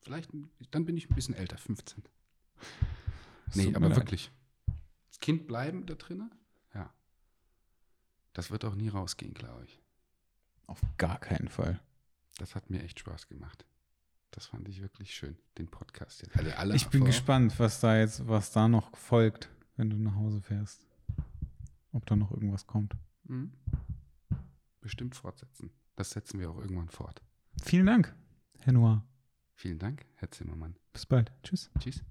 [0.00, 0.30] vielleicht,
[0.70, 2.02] dann bin ich ein bisschen älter, 15.
[3.48, 3.98] Es Nee, aber leid.
[3.98, 4.30] wirklich.
[5.08, 6.30] Das Kind bleiben da drinnen?
[6.74, 6.92] Ja.
[8.32, 9.80] Das wird auch nie rausgehen, glaube ich.
[10.66, 11.80] Auf gar keinen Fall.
[12.38, 13.64] Das hat mir echt Spaß gemacht.
[14.32, 16.36] Das fand ich wirklich schön, den Podcast jetzt.
[16.36, 19.96] Also alle Ich bin vor- gespannt, was da jetzt, was da noch folgt, wenn du
[19.96, 20.86] nach Hause fährst.
[21.92, 22.94] Ob da noch irgendwas kommt.
[23.24, 23.52] Mhm.
[24.80, 25.70] Bestimmt fortsetzen.
[25.94, 27.22] Das setzen wir auch irgendwann fort.
[27.62, 28.14] Vielen Dank,
[28.62, 29.04] Herr Noir.
[29.54, 30.76] Vielen Dank, Herr Zimmermann.
[30.92, 31.32] Bis bald.
[31.42, 31.70] Tschüss.
[31.78, 32.04] Tschüss.